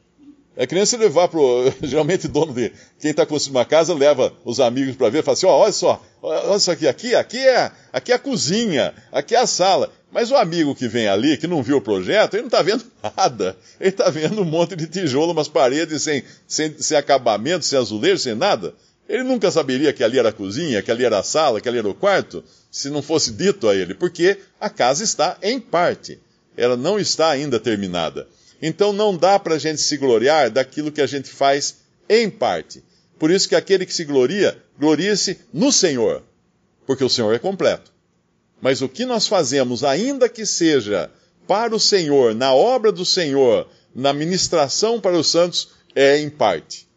é 0.57 0.67
que 0.67 0.75
nem 0.75 0.87
se 0.87 0.97
levar 0.97 1.29
para 1.29 1.41
Geralmente, 1.83 2.29
dono 2.29 2.53
de. 2.53 2.73
Quem 3.01 3.11
está 3.11 3.27
construindo 3.27 3.57
uma 3.57 3.65
casa 3.65 3.93
leva 3.95 4.33
os 4.45 4.61
amigos 4.61 4.97
para 4.97 5.09
ver 5.09 5.19
e 5.19 5.23
fala 5.23 5.35
assim: 5.35 5.47
oh, 5.47 5.51
olha 5.51 5.73
só, 5.73 6.03
olha 6.23 6.57
isso 6.57 6.71
aqui, 6.71 6.87
aqui, 6.87 7.15
aqui 7.15 7.39
é, 7.39 7.73
aqui 7.93 8.13
é 8.13 8.15
a 8.15 8.19
cozinha, 8.19 8.95
aqui 9.11 9.35
é 9.35 9.39
a 9.39 9.47
sala. 9.47 9.93
Mas 10.13 10.31
o 10.31 10.37
amigo 10.37 10.77
que 10.77 10.87
vem 10.87 11.09
ali, 11.09 11.37
que 11.37 11.49
não 11.49 11.61
viu 11.61 11.79
o 11.79 11.81
projeto, 11.81 12.35
ele 12.35 12.43
não 12.43 12.49
está 12.49 12.63
vendo 12.63 12.85
nada. 13.17 13.57
Ele 13.81 13.91
está 13.91 14.09
vendo 14.11 14.43
um 14.43 14.45
monte 14.45 14.77
de 14.77 14.87
tijolo, 14.87 15.33
umas 15.33 15.49
paredes 15.49 16.03
sem, 16.03 16.23
sem, 16.47 16.73
sem 16.79 16.97
acabamento, 16.97 17.65
sem 17.65 17.77
azulejo, 17.79 18.19
sem 18.19 18.35
nada. 18.35 18.75
Ele 19.09 19.25
nunca 19.25 19.51
saberia 19.51 19.93
que 19.93 20.05
ali 20.05 20.19
era 20.19 20.29
a 20.29 20.33
cozinha, 20.33 20.81
que 20.83 20.91
ali 20.91 21.05
era 21.05 21.19
a 21.19 21.23
sala, 21.23 21.61
que 21.61 21.69
ali 21.69 21.79
era 21.79 21.89
o 21.89 21.95
quarto, 21.95 22.43
se 22.71 22.89
não 22.91 23.03
fosse 23.03 23.33
dito 23.33 23.69
a 23.69 23.75
ele, 23.75 23.93
porque 23.93 24.39
a 24.61 24.71
casa 24.71 25.05
está 25.05 25.37
em 25.43 25.61
parte. 25.61 26.19
Ela 26.57 26.77
não 26.77 26.99
está 26.99 27.29
ainda 27.29 27.59
terminada. 27.59 28.27
Então 28.67 28.95
não 28.95 29.15
dá 29.15 29.39
para 29.39 29.57
a 29.57 29.59
gente 29.59 29.83
se 29.83 29.95
gloriar 29.99 30.51
daquilo 30.51 30.91
que 30.91 31.03
a 31.03 31.07
gente 31.07 31.29
faz 31.29 31.77
em 32.09 32.31
parte. 32.31 32.83
Por 33.19 33.31
isso 33.31 33.47
que 33.47 33.55
aquele 33.55 33.85
que 33.85 33.93
se 33.93 34.07
gloria, 34.07 34.57
gloria-se 34.81 35.39
no 35.53 35.71
Senhor, 35.71 36.23
porque 36.87 37.05
o 37.05 37.09
Senhor 37.11 37.35
é 37.35 37.39
completo. 37.39 37.93
Mas 38.63 38.81
o 38.81 38.89
que 38.89 39.05
nós 39.05 39.27
fazemos, 39.27 39.85
ainda 39.85 40.31
que 40.31 40.47
seja 40.47 41.11
para 41.47 41.77
o 41.77 41.79
Senhor, 41.79 42.35
na 42.35 42.55
obra 42.55 42.91
do 42.91 43.05
Senhor, 43.05 43.69
na 43.95 44.15
ministração 44.15 44.99
para 44.99 45.19
os 45.19 45.29
santos, 45.31 45.69
é 45.95 46.19
em 46.19 46.31
parte. 46.31 46.89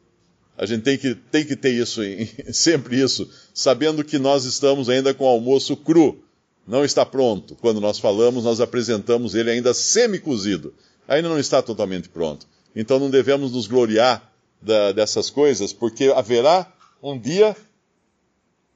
A 0.58 0.66
gente 0.66 0.84
tem 0.84 0.98
que, 0.98 1.16
tem 1.16 1.44
que 1.44 1.58
ter 1.58 1.72
isso, 1.72 2.00
sempre 2.54 2.98
isso, 2.98 3.30
sabendo 3.54 4.06
que 4.06 4.18
nós 4.18 4.46
estamos 4.46 4.88
ainda 4.88 5.14
com 5.14 5.26
o 5.26 5.28
almoço 5.28 5.76
cru. 5.76 6.24
Não 6.66 6.86
está 6.86 7.06
pronto. 7.06 7.58
Quando 7.60 7.82
nós 7.82 8.00
falamos, 8.00 8.46
nós 8.46 8.62
apresentamos 8.62 9.36
ele 9.36 9.52
ainda 9.52 9.74
semi-cozido. 9.74 10.74
Ainda 11.08 11.30
não 11.30 11.40
está 11.40 11.62
totalmente 11.62 12.10
pronto. 12.10 12.48
Então 12.76 13.00
não 13.00 13.10
devemos 13.10 13.52
nos 13.52 13.68
gloriar 13.68 14.32
da, 14.62 14.92
dessas 14.92 15.30
coisas, 15.30 15.72
porque 15.74 16.06
haverá 16.16 16.72
um 17.02 17.18
dia, 17.18 17.56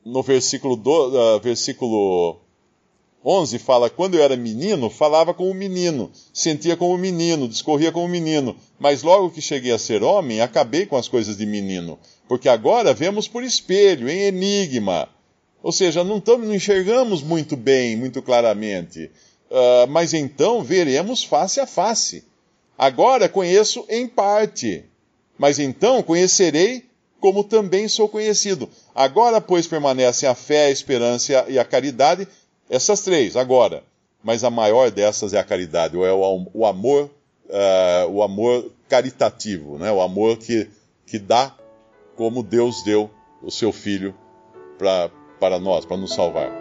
no 0.06 0.24
versículo, 0.24 0.76
do, 0.76 1.36
uh, 1.38 1.40
versículo 1.40 2.40
11 3.24 3.60
fala: 3.60 3.90
Quando 3.90 4.16
eu 4.16 4.24
era 4.24 4.36
menino, 4.36 4.90
falava 4.90 5.34
como 5.34 5.54
menino, 5.54 6.12
sentia 6.34 6.76
como 6.76 6.98
menino, 6.98 7.48
discorria 7.48 7.92
como 7.92 8.08
menino, 8.08 8.56
mas 8.80 9.04
logo 9.04 9.30
que 9.30 9.42
cheguei 9.42 9.72
a 9.72 9.78
ser 9.78 10.02
homem, 10.04 10.42
acabei 10.42 10.86
com 10.86 10.98
as 10.98 11.08
coisas 11.08 11.38
de 11.38 11.46
menino, 11.46 12.00
porque 12.28 12.50
agora 12.50 12.94
vemos 12.94 13.28
por 13.28 13.44
espelho, 13.44 14.10
em 14.10 14.22
enigma. 14.24 15.08
Ou 15.64 15.72
seja, 15.72 16.04
não, 16.04 16.20
tamo, 16.20 16.44
não 16.44 16.56
enxergamos 16.56 17.22
muito 17.22 17.56
bem, 17.56 17.96
muito 17.96 18.20
claramente, 18.24 19.12
uh, 19.52 19.88
mas 19.90 20.14
então 20.14 20.64
veremos 20.64 21.24
face 21.24 21.60
a 21.60 21.68
face. 21.68 22.26
Agora 22.78 23.30
conheço 23.30 23.86
em 23.88 24.08
parte, 24.08 24.84
mas 25.38 25.60
então 25.60 26.02
conhecerei 26.02 26.90
como 27.20 27.44
também 27.44 27.88
sou 27.88 28.10
conhecido. 28.10 28.68
Agora, 28.96 29.40
pois, 29.40 29.68
permanecem 29.68 30.28
a 30.28 30.34
fé, 30.34 30.66
a 30.66 30.72
esperança 30.72 31.46
e 31.48 31.60
a 31.60 31.64
caridade 31.64 32.28
essas 32.72 33.02
três, 33.02 33.36
agora. 33.36 33.84
Mas 34.24 34.44
a 34.44 34.50
maior 34.50 34.90
dessas 34.90 35.34
é 35.34 35.40
a 35.40 35.44
caridade, 35.44 35.98
ou 35.98 36.06
é 36.06 36.14
o, 36.14 36.66
amor, 36.66 37.10
uh, 37.50 38.10
o 38.10 38.24
amor 38.24 38.72
caritativo, 38.88 39.78
né? 39.78 39.92
o 39.92 40.02
amor 40.02 40.38
que, 40.38 40.70
que 41.06 41.20
dá 41.20 41.54
como 42.16 42.42
Deus 42.42 42.84
deu 42.84 43.10
o 43.44 43.52
seu 43.52 43.72
Filho 43.72 44.16
para 44.78 45.60
nós, 45.60 45.86
para 45.86 45.98
nos 45.98 46.14
salvar. 46.14 46.61